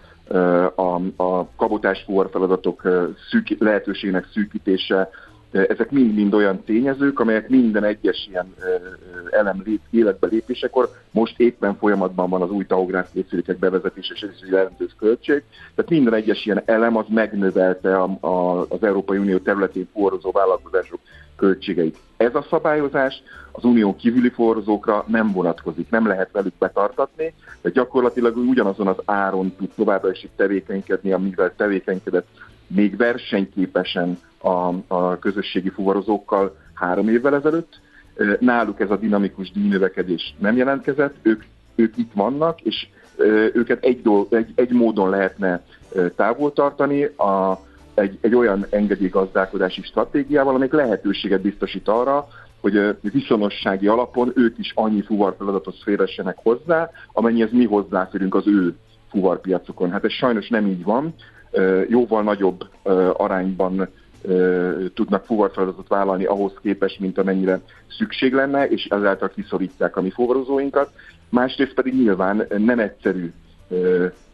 a, 0.75 1.01
a 1.17 1.49
kabotás 1.57 2.07
feladatok 2.31 2.83
szűk, 3.31 3.49
lehetőségnek 3.59 4.29
szűkítése, 4.33 5.11
ezek 5.51 5.91
mind-mind 5.91 6.35
olyan 6.35 6.63
tényezők, 6.65 7.21
amelyek 7.21 7.49
minden 7.49 7.85
egyes 7.85 8.27
ilyen 8.31 8.55
elem 9.31 9.63
lép, 9.65 9.81
életbe 9.91 10.27
lépésekor 10.27 10.91
most 11.11 11.39
éppen 11.39 11.77
folyamatban 11.77 12.31
van 12.31 12.43
az 12.43 12.51
új 12.51 12.67
tahográf 12.67 13.11
készülékek 13.13 13.59
bevezetése, 13.59 14.15
és 14.15 14.23
ez 14.23 14.29
egy 14.43 14.51
jelentős 14.51 14.95
költség. 14.99 15.43
Tehát 15.75 15.91
minden 15.91 16.15
egyes 16.15 16.47
ilyen 16.47 16.63
elem 16.65 16.97
az 16.97 17.05
megnövelte 17.09 17.97
a, 17.97 18.17
a, 18.21 18.61
az 18.69 18.83
Európai 18.83 19.19
Unió 19.19 19.39
területén 19.39 19.89
forrozó 19.93 20.31
vállalkozások 20.31 21.01
költségeit. 21.41 21.99
Ez 22.17 22.35
a 22.35 22.47
szabályozás 22.51 23.23
az 23.53 23.65
unión 23.65 23.97
kívüli 23.97 24.29
forrozókra 24.29 25.05
nem 25.07 25.33
vonatkozik, 25.33 25.91
nem 25.91 26.07
lehet 26.07 26.31
velük 26.33 26.55
betartatni, 26.59 27.35
de 27.61 27.71
gyakorlatilag 27.71 28.37
ugyanazon 28.37 28.87
az 28.87 28.97
áron 29.05 29.55
tud 29.57 29.71
továbbra 29.77 30.11
is 30.11 30.29
tevékenykedni, 30.37 31.13
amivel 31.13 31.55
tevékenykedett 31.57 32.27
még 32.67 32.97
versenyképesen 32.97 34.19
a, 34.39 34.75
a 34.87 35.19
közösségi 35.19 35.69
fuvarozókkal 35.69 36.57
három 36.75 37.09
évvel 37.09 37.35
ezelőtt. 37.35 37.81
Náluk 38.41 38.81
ez 38.81 38.91
a 38.91 38.97
dinamikus 38.97 39.51
díjnövekedés 39.51 40.35
nem 40.39 40.57
jelentkezett, 40.57 41.15
ők, 41.23 41.43
ők 41.75 41.97
itt 41.97 42.13
vannak, 42.15 42.61
és 42.61 42.89
őket 43.53 43.85
egy, 43.85 44.03
dolg, 44.03 44.35
egy, 44.35 44.53
egy 44.55 44.71
módon 44.71 45.11
lehetne 45.11 45.63
távol 46.17 46.53
tartani, 46.53 47.05
a, 47.05 47.61
egy, 48.01 48.19
egy 48.21 48.35
olyan 48.35 48.67
engedélygazdálkodási 48.71 49.83
stratégiával, 49.83 50.55
amelyik 50.55 50.73
lehetőséget 50.73 51.41
biztosít 51.41 51.89
arra, 51.89 52.29
hogy 52.61 52.97
viszonossági 53.01 53.87
alapon 53.87 54.33
ők 54.35 54.59
is 54.59 54.73
annyi 54.75 55.03
fuvarfeladatot 55.03 55.83
félressenek 55.83 56.37
hozzá, 56.43 56.91
amennyihez 57.13 57.51
mi 57.53 57.65
hozzáférünk 57.65 58.35
az 58.35 58.47
ő 58.47 58.75
fuvarpiacokon. 59.11 59.91
Hát 59.91 60.05
ez 60.05 60.13
sajnos 60.13 60.49
nem 60.49 60.67
így 60.67 60.85
van, 60.85 61.15
jóval 61.89 62.23
nagyobb 62.23 62.69
arányban 63.13 63.89
tudnak 64.95 65.25
fuvarfeladatot 65.25 65.89
vállalni 65.89 66.25
ahhoz 66.25 66.53
képest, 66.63 67.01
mint 67.01 67.19
amennyire 67.19 67.61
szükség 67.99 68.33
lenne, 68.33 68.69
és 68.69 68.85
ezáltal 68.85 69.29
kiszorítják 69.29 69.97
a 69.97 70.01
mi 70.01 70.11
fuvarozóinkat. 70.11 70.91
Másrészt 71.29 71.75
pedig 71.75 71.95
nyilván 71.95 72.47
nem 72.57 72.79
egyszerű 72.79 73.33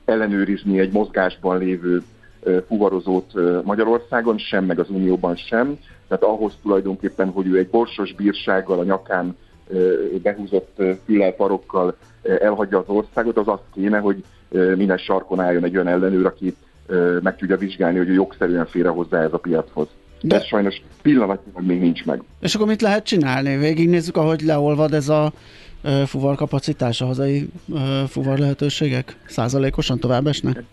ellenőrizni 0.04 0.78
egy 0.78 0.92
mozgásban 0.92 1.58
lévő 1.58 2.02
fuvarozót 2.66 3.32
Magyarországon, 3.64 4.38
sem, 4.38 4.64
meg 4.64 4.78
az 4.78 4.90
Unióban 4.90 5.36
sem. 5.36 5.78
Tehát 6.08 6.24
ahhoz 6.24 6.52
tulajdonképpen, 6.62 7.28
hogy 7.28 7.46
ő 7.46 7.58
egy 7.58 7.68
borsos 7.68 8.14
bírsággal 8.14 8.78
a 8.78 8.84
nyakán 8.84 9.36
behúzott 10.22 10.82
fülelparokkal 11.04 11.96
elhagyja 12.40 12.78
az 12.78 12.84
országot, 12.86 13.36
az 13.36 13.48
azt 13.48 13.62
kéne, 13.74 13.98
hogy 13.98 14.24
minden 14.76 14.98
sarkon 14.98 15.40
álljon 15.40 15.64
egy 15.64 15.74
olyan 15.74 15.88
ellenőr, 15.88 16.26
aki 16.26 16.56
meg 17.22 17.36
tudja 17.36 17.56
vizsgálni, 17.56 17.98
hogy 17.98 18.14
jogszerűen 18.14 18.66
félre 18.66 18.88
hozzá 18.88 19.22
ez 19.22 19.32
a 19.32 19.38
piachoz. 19.38 19.88
De 20.20 20.36
ez 20.36 20.44
sajnos 20.44 20.82
pillanatnyilag 21.02 21.66
még 21.66 21.80
nincs 21.80 22.04
meg. 22.04 22.22
És 22.40 22.54
akkor 22.54 22.66
mit 22.66 22.82
lehet 22.82 23.04
csinálni? 23.04 23.56
Végignézzük, 23.56 24.16
ahogy 24.16 24.40
leolvad 24.40 24.92
ez 24.92 25.08
a 25.08 25.32
fuvar 26.06 26.36
kapacitás, 26.36 27.00
a 27.00 27.06
hazai 27.06 27.48
fuvar 28.08 28.38
lehetőségek 28.38 29.16
százalékosan 29.26 29.98
tovább 29.98 30.26
esnek? 30.26 30.64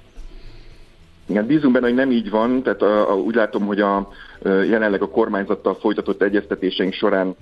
Igen, 1.27 1.45
bízunk 1.45 1.73
benne, 1.73 1.85
hogy 1.85 1.95
nem 1.95 2.11
így 2.11 2.29
van, 2.29 2.63
tehát 2.63 2.81
a, 2.81 3.11
a, 3.11 3.15
úgy 3.15 3.35
látom, 3.35 3.65
hogy 3.65 3.79
a, 3.81 4.09
jelenleg 4.43 5.01
a 5.01 5.09
kormányzattal 5.09 5.75
folytatott 5.75 6.21
egyeztetéseink 6.21 6.93
során 6.93 7.35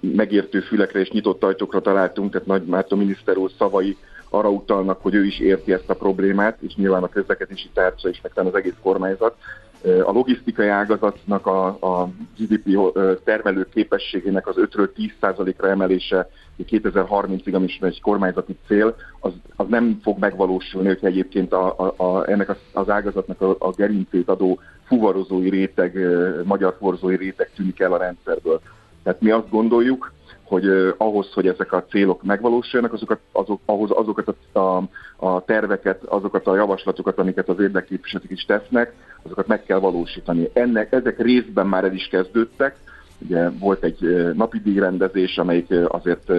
megértő 0.00 0.60
fülekre 0.60 1.00
és 1.00 1.10
nyitott 1.10 1.44
ajtókra 1.44 1.80
találtunk, 1.80 2.32
tehát 2.32 2.46
Nagy 2.46 2.64
Márton 2.64 2.98
miniszter 2.98 3.36
úr 3.36 3.50
szavai 3.58 3.96
arra 4.28 4.50
utalnak, 4.50 5.02
hogy 5.02 5.14
ő 5.14 5.24
is 5.24 5.38
érti 5.38 5.72
ezt 5.72 5.90
a 5.90 5.94
problémát, 5.94 6.58
és 6.60 6.74
nyilván 6.74 7.02
a 7.02 7.08
közlekedési 7.08 7.70
tárca 7.74 8.08
is, 8.08 8.20
meg 8.20 8.46
az 8.46 8.54
egész 8.54 8.74
kormányzat. 8.82 9.36
A 9.82 10.12
logisztikai 10.12 10.68
ágazatnak 10.68 11.46
a, 11.46 11.66
a 11.66 12.08
GDP 12.38 12.78
termelő 13.24 13.68
képességének 13.72 14.46
az 14.46 14.54
5-ről 14.58 14.88
10%-ra 15.20 15.68
emelése 15.68 16.28
2030-ig, 16.58 17.54
ami 17.54 17.64
is 17.64 17.78
egy 17.80 18.00
kormányzati 18.00 18.56
cél, 18.66 18.96
az, 19.20 19.32
az 19.56 19.66
nem 19.68 19.98
fog 20.02 20.18
megvalósulni, 20.18 20.88
hogyha 20.88 21.06
egyébként 21.06 21.52
a, 21.52 21.74
a, 21.78 22.04
a, 22.04 22.30
ennek 22.30 22.56
az 22.72 22.88
ágazatnak 22.88 23.40
a, 23.40 23.56
a 23.58 23.70
gerincét 23.70 24.28
adó 24.28 24.60
fuvarozói 24.84 25.50
réteg, 25.50 25.98
magyar 26.44 26.76
forzói 26.78 27.16
réteg 27.16 27.50
tűnik 27.56 27.80
el 27.80 27.92
a 27.92 27.98
rendszerből. 27.98 28.60
Tehát 29.02 29.20
mi 29.20 29.30
azt 29.30 29.50
gondoljuk, 29.50 30.12
hogy 30.52 30.94
ahhoz, 30.96 31.32
hogy 31.32 31.46
ezek 31.46 31.72
a 31.72 31.84
célok 31.84 32.22
megvalósuljanak, 32.22 32.92
azokat, 32.92 33.18
azok, 33.32 33.60
ahhoz 33.64 33.90
azokat 33.90 34.36
a, 34.52 34.58
a, 34.58 34.88
a 35.16 35.44
terveket, 35.44 36.02
azokat 36.04 36.46
a 36.46 36.56
javaslatokat, 36.56 37.18
amiket 37.18 37.48
az 37.48 37.60
érdekképviselők 37.60 38.30
is 38.30 38.44
tesznek, 38.44 38.92
azokat 39.22 39.46
meg 39.46 39.62
kell 39.62 39.78
valósítani. 39.78 40.50
Ennek, 40.52 40.92
ezek 40.92 41.20
részben 41.20 41.66
már 41.66 41.84
el 41.84 41.94
is 41.94 42.06
kezdődtek, 42.06 42.76
Ugye 43.24 43.50
volt 43.50 43.84
egy 43.84 44.32
napi 44.34 44.60
díjrendezés, 44.60 45.38
amelyik 45.38 45.74
azért 45.88 46.32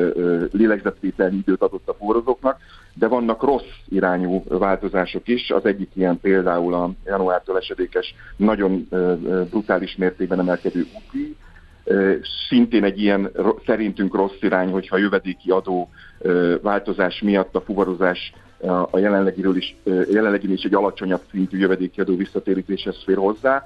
lélegzetvételnyi 0.52 1.38
időt 1.38 1.62
adott 1.62 1.90
a 1.90 1.94
forrozóknak, 1.94 2.58
de 2.94 3.08
vannak 3.08 3.44
rossz 3.44 3.72
irányú 3.90 4.44
változások 4.48 5.28
is. 5.28 5.52
Az 5.52 5.66
egyik 5.66 5.90
ilyen 5.94 6.20
például 6.20 6.74
a 6.74 6.92
januártól 7.06 7.58
esedékes, 7.58 8.16
nagyon 8.38 8.88
brutális 9.50 9.96
mértékben 9.96 10.40
emelkedő 10.40 10.86
útdíj, 10.96 11.36
Szintén 12.50 12.84
egy 12.84 13.02
ilyen 13.02 13.32
szerintünk 13.66 14.16
rossz 14.16 14.42
irány, 14.42 14.70
hogyha 14.70 14.98
jövedéki 14.98 15.50
adó 15.50 15.90
változás 16.62 17.22
miatt 17.22 17.56
a 17.56 17.62
fuvarozás 17.62 18.34
a 18.92 18.98
jelenlegiről 18.98 19.56
is, 19.56 19.76
jelenleginél 19.86 20.56
is 20.56 20.64
egy 20.64 20.74
alacsonyabb 20.74 21.22
szintű 21.32 21.58
jövedéki 21.58 22.02
adó 22.02 22.16
visszatérítéshez 22.16 23.04
fér 23.06 23.18
hozzá, 23.18 23.64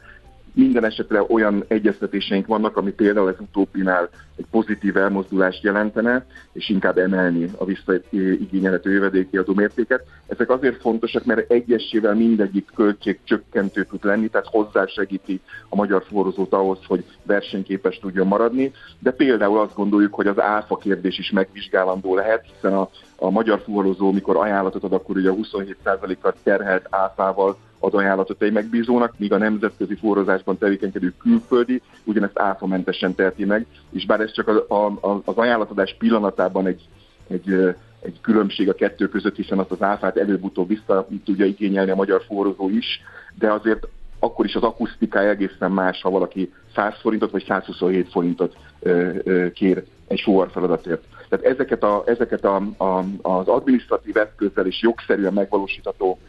minden 0.57 0.85
esetre 0.85 1.25
olyan 1.27 1.63
egyeztetéseink 1.67 2.47
vannak, 2.47 2.77
ami 2.77 2.91
például 2.91 3.27
az 3.27 3.39
utópinál 3.39 4.09
egy 4.35 4.45
pozitív 4.51 4.97
elmozdulást 4.97 5.63
jelentene, 5.63 6.25
és 6.53 6.69
inkább 6.69 6.97
emelni 6.97 7.51
a 7.57 7.65
visszaigényelhető 7.65 8.91
jövedéki 8.91 9.37
adómértéket. 9.37 10.03
Ezek 10.27 10.49
azért 10.49 10.81
fontosak, 10.81 11.25
mert 11.25 11.51
egyesével 11.51 12.15
mindegyik 12.15 12.69
költség 12.75 13.19
csökkentő 13.23 13.83
tud 13.83 14.05
lenni, 14.05 14.27
tehát 14.27 14.47
hozzásegíti 14.47 15.41
a 15.69 15.75
magyar 15.75 16.03
forrozót 16.07 16.53
ahhoz, 16.53 16.79
hogy 16.87 17.05
versenyképes 17.23 17.99
tudjon 17.99 18.27
maradni, 18.27 18.71
de 18.99 19.11
például 19.11 19.59
azt 19.59 19.75
gondoljuk, 19.75 20.13
hogy 20.13 20.27
az 20.27 20.39
áfa 20.39 20.77
kérdés 20.77 21.17
is 21.17 21.31
megvizsgálandó 21.31 22.15
lehet, 22.15 22.45
hiszen 22.53 22.73
a, 22.73 22.89
a 23.15 23.29
magyar 23.29 23.61
fuvarozó, 23.63 24.11
mikor 24.11 24.35
ajánlatot 24.35 24.83
ad, 24.83 24.93
akkor 24.93 25.17
ugye 25.17 25.29
a 25.29 25.35
27%-kal 25.35 26.33
terhelt 26.43 26.87
áfával 26.89 27.57
ad 27.79 27.93
ajánlatot 27.93 28.41
egy 28.41 28.51
megbízónak, 28.51 29.13
míg 29.17 29.33
a 29.33 29.37
nemzetközi 29.37 29.95
forrozásban 29.95 30.57
tevékenykedő 30.57 31.13
külföldi 31.17 31.81
ugyanezt 32.03 32.39
áfamentesen 32.39 33.15
teheti 33.15 33.45
meg, 33.45 33.65
és 33.91 34.05
bár 34.05 34.19
ez 34.19 34.31
csak 34.31 34.47
a, 34.47 34.85
a, 34.85 35.21
az 35.25 35.35
ajánlatadás 35.35 35.95
pillanatában 35.99 36.67
egy, 36.67 36.81
egy, 37.27 37.75
egy 38.01 38.21
különbség 38.21 38.69
a 38.69 38.73
kettő 38.73 39.09
között, 39.09 39.35
hiszen 39.35 39.59
azt 39.59 39.71
az 39.71 39.81
áfát 39.81 40.17
előbb-utóbb 40.17 40.67
vissza 40.67 41.07
tudja 41.25 41.45
igényelni 41.45 41.91
a 41.91 41.95
magyar 41.95 42.23
forrozó 42.27 42.69
is, 42.69 43.01
de 43.35 43.51
azért 43.51 43.87
akkor 44.19 44.45
is 44.45 44.55
az 44.55 44.63
akusztikája 44.63 45.29
egészen 45.29 45.71
más, 45.71 46.01
ha 46.01 46.09
valaki 46.09 46.53
100 46.75 46.93
forintot 47.01 47.31
vagy 47.31 47.45
127 47.47 48.11
forintot 48.11 48.55
ö, 48.79 49.09
ö, 49.23 49.51
kér 49.51 49.83
egy 50.07 50.23
feladatért. 50.51 51.03
Tehát 51.29 51.45
ezeket, 51.45 51.83
a, 51.83 52.03
ezeket 52.05 52.45
a, 52.45 52.55
a, 52.77 53.03
az 53.21 53.47
adminisztratív 53.47 54.17
eszközzel 54.17 54.65
és 54.65 54.81
jogszerűen 54.81 55.33
megvalósítható 55.33 56.19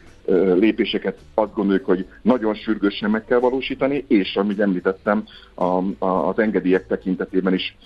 lépéseket 0.59 1.17
azt 1.33 1.53
gondoljuk, 1.53 1.85
hogy 1.85 2.05
nagyon 2.21 2.53
sürgősen 2.53 3.09
meg 3.09 3.25
kell 3.25 3.39
valósítani, 3.39 4.05
és 4.07 4.35
amit 4.35 4.59
említettem, 4.59 5.23
a, 5.53 5.63
a, 5.63 6.27
az 6.27 6.39
engedélyek 6.39 6.87
tekintetében 6.87 7.53
is 7.53 7.77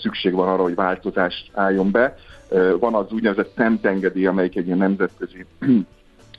szükség 0.00 0.32
van 0.32 0.48
arra, 0.48 0.62
hogy 0.62 0.74
változást 0.74 1.50
álljon 1.52 1.90
be. 1.90 2.16
Van 2.80 2.94
az 2.94 3.12
úgynevezett 3.12 3.54
TEMT 3.54 3.84
engedély, 3.84 4.26
amelyik 4.26 4.56
egy 4.56 4.66
ilyen 4.66 4.78
nemzetközi 4.78 5.44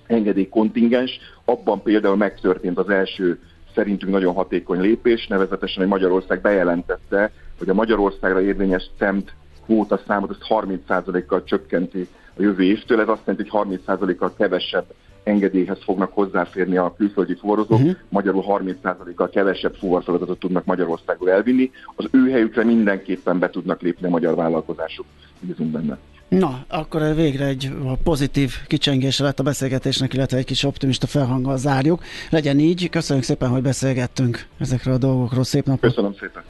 engedélykontingens. 0.07 1.19
Abban 1.45 1.81
például 1.81 2.15
megtörtént 2.15 2.77
az 2.77 2.89
első 2.89 3.39
szerintünk 3.75 4.11
nagyon 4.11 4.33
hatékony 4.33 4.79
lépés, 4.79 5.27
nevezetesen, 5.27 5.77
hogy 5.77 5.91
Magyarország 5.91 6.41
bejelentette, 6.41 7.31
hogy 7.57 7.69
a 7.69 7.73
Magyarországra 7.73 8.41
érvényes 8.41 8.89
TEMT 8.97 9.33
kvóta 9.65 9.99
számot 10.07 10.29
azt 10.29 10.45
30%-kal 10.49 11.43
csökkenti 11.43 12.07
a 12.37 12.41
jövő 12.41 12.63
évtől. 12.63 13.01
Ez 13.01 13.07
azt 13.07 13.21
jelenti, 13.25 13.49
hogy 13.49 13.79
30%-kal 13.85 14.33
kevesebb 14.37 14.85
engedélyhez 15.29 15.77
fognak 15.83 16.13
hozzáférni 16.13 16.77
a 16.77 16.93
külföldi 16.97 17.35
fuvarozók, 17.35 17.79
uh-huh. 17.79 17.95
magyarul 18.09 18.43
30%-kal 18.47 19.29
kevesebb 19.29 19.75
fuvarfeladatot 19.75 20.39
tudnak 20.39 20.65
Magyarországról 20.65 21.29
elvinni. 21.29 21.71
Az 21.95 22.07
ő 22.11 22.29
helyükre 22.29 22.63
mindenképpen 22.63 23.39
be 23.39 23.49
tudnak 23.49 23.81
lépni 23.81 24.07
a 24.07 24.09
magyar 24.09 24.35
vállalkozások. 24.35 25.05
Bízunk 25.39 25.71
benne. 25.71 25.97
Na, 26.27 26.65
akkor 26.67 27.15
végre 27.15 27.45
egy 27.45 27.71
pozitív 28.03 28.53
kicsengése 28.67 29.23
lett 29.23 29.39
a 29.39 29.43
beszélgetésnek, 29.43 30.13
illetve 30.13 30.37
egy 30.37 30.45
kis 30.45 30.63
optimista 30.63 31.07
felhanggal 31.07 31.57
zárjuk. 31.57 32.03
Legyen 32.29 32.59
így, 32.59 32.89
köszönjük 32.89 33.25
szépen, 33.25 33.49
hogy 33.49 33.61
beszélgettünk 33.61 34.45
ezekről 34.59 34.93
a 34.93 34.97
dolgokról. 34.97 35.43
Szép 35.43 35.65
napot! 35.65 35.81
Köszönöm 35.81 36.13
szépen! 36.13 36.43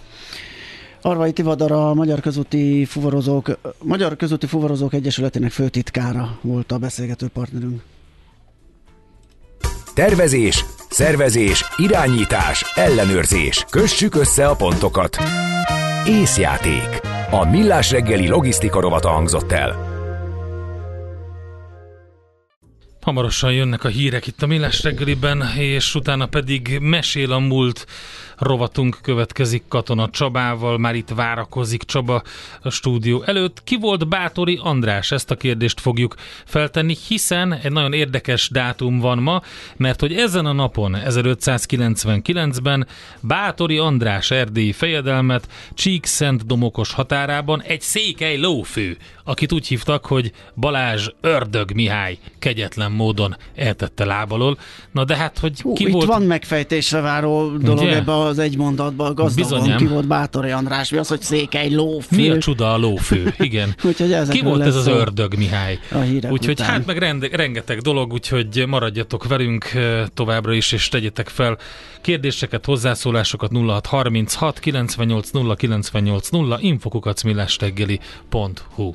Arvai 1.02 1.32
Tivadar 1.32 1.72
a 1.72 1.94
Magyar 1.94 2.20
Közúti 2.20 2.86
Fuvarozók, 2.86 3.60
Magyar 3.84 4.16
Közúti 4.16 4.46
Fuvarozók 4.46 4.94
Egyesületének 4.94 5.52
főtitkára 5.52 6.38
volt 6.42 6.72
a 6.72 6.78
beszélgető 6.78 7.28
partnerünk. 7.28 7.82
Tervezés, 10.00 10.66
szervezés, 10.90 11.66
irányítás, 11.78 12.72
ellenőrzés. 12.76 13.66
Kössük 13.70 14.16
össze 14.16 14.48
a 14.48 14.56
pontokat. 14.56 15.18
Észjáték. 16.08 17.02
A 17.32 17.50
Millás 17.50 17.92
reggeli 17.92 18.28
logisztika 18.28 18.80
rovata 18.80 19.10
hangzott 19.10 19.52
el. 19.52 19.99
Hamarosan 23.10 23.54
jönnek 23.54 23.84
a 23.84 23.88
hírek 23.88 24.28
itt 24.28 24.42
a 24.42 24.48
Millás 24.48 24.84
reggeliben, 24.84 25.44
és 25.58 25.96
utána 25.96 26.26
pedig 26.26 26.78
mesél 26.82 27.32
a 27.32 27.40
múlt 27.40 27.86
rovatunk 28.40 28.98
következik 29.02 29.64
Katona 29.68 30.10
Csabával, 30.10 30.78
már 30.78 30.96
itt 30.96 31.10
várakozik 31.10 31.84
Csaba 31.84 32.24
a 32.62 32.70
stúdió 32.70 33.24
előtt. 33.24 33.64
Ki 33.64 33.78
volt 33.78 34.08
Bátori 34.08 34.60
András? 34.62 35.12
Ezt 35.12 35.32
a 35.32 35.36
kérdést 35.36 35.80
fogjuk 35.80 36.16
feltenni, 36.46 36.96
hiszen 37.08 37.54
egy 37.54 37.72
nagyon 37.72 37.94
érdekes 37.94 38.50
dátum 38.50 39.00
van 39.00 39.18
ma, 39.18 39.42
mert 39.78 40.00
hogy 40.00 40.14
ezen 40.14 40.46
a 40.46 40.54
napon, 40.54 40.98
1599-ben 41.06 42.88
Bátori 43.22 43.78
András 43.78 44.32
erdélyi 44.32 44.72
fejedelmet 44.72 45.48
Csík-Szent 45.74 46.46
Domokos 46.46 46.94
határában 46.94 47.62
egy 47.62 47.82
székely 47.82 48.38
lófő, 48.38 48.98
akit 49.24 49.52
úgy 49.52 49.68
hívtak, 49.68 50.06
hogy 50.06 50.32
Balázs 50.56 51.08
Ördög 51.22 51.74
Mihály 51.74 52.18
kegyetlen 52.40 52.92
módon 53.00 53.38
eltette 53.56 54.06
lábalól. 54.06 54.58
Na 54.92 55.04
de 55.04 55.16
hát, 55.16 55.38
hogy 55.38 55.62
Hú, 55.62 55.74
ki 55.74 55.86
itt 55.86 55.92
volt... 55.92 56.06
van 56.06 56.22
megfejtésre 56.22 57.02
váró 57.02 57.58
dolog 57.58 57.84
Ugye? 57.84 57.96
ebbe 57.96 58.18
az 58.18 58.40
egy 58.40 58.58
mondatban 58.58 59.16
gazdagon 59.16 59.60
Bizonyám. 59.60 59.78
ki 59.78 59.86
volt 59.86 60.08
Bátori 60.08 60.50
András, 60.50 60.90
mi 60.90 60.98
az, 60.98 61.08
hogy 61.08 61.22
székely 61.22 61.70
lófő. 61.70 62.16
Mi 62.16 62.30
a 62.30 62.38
csuda 62.38 62.74
a 62.74 62.78
lófő, 62.78 63.34
igen. 63.38 63.76
úgyhogy 63.84 64.30
ki 64.30 64.42
volt 64.42 64.62
ez 64.62 64.76
az 64.76 64.88
ördög, 64.88 65.38
Mihály? 65.38 65.80
Úgyhogy 66.30 66.50
után. 66.50 66.68
hát 66.68 66.86
meg 66.86 66.98
rende, 66.98 67.30
rengeteg 67.32 67.80
dolog, 67.80 68.14
úgyhogy 68.14 68.64
maradjatok 68.68 69.28
velünk 69.28 69.66
továbbra 70.14 70.54
is, 70.54 70.72
és 70.72 70.88
tegyetek 70.88 71.28
fel 71.28 71.58
kérdéseket, 72.02 72.66
hozzászólásokat 72.66 73.52
0636 73.52 74.60
98 74.60 75.30
0 75.30 75.56
98 75.56 76.30
0 76.30 76.58
infokukacmillástegeli.hu 76.62 78.94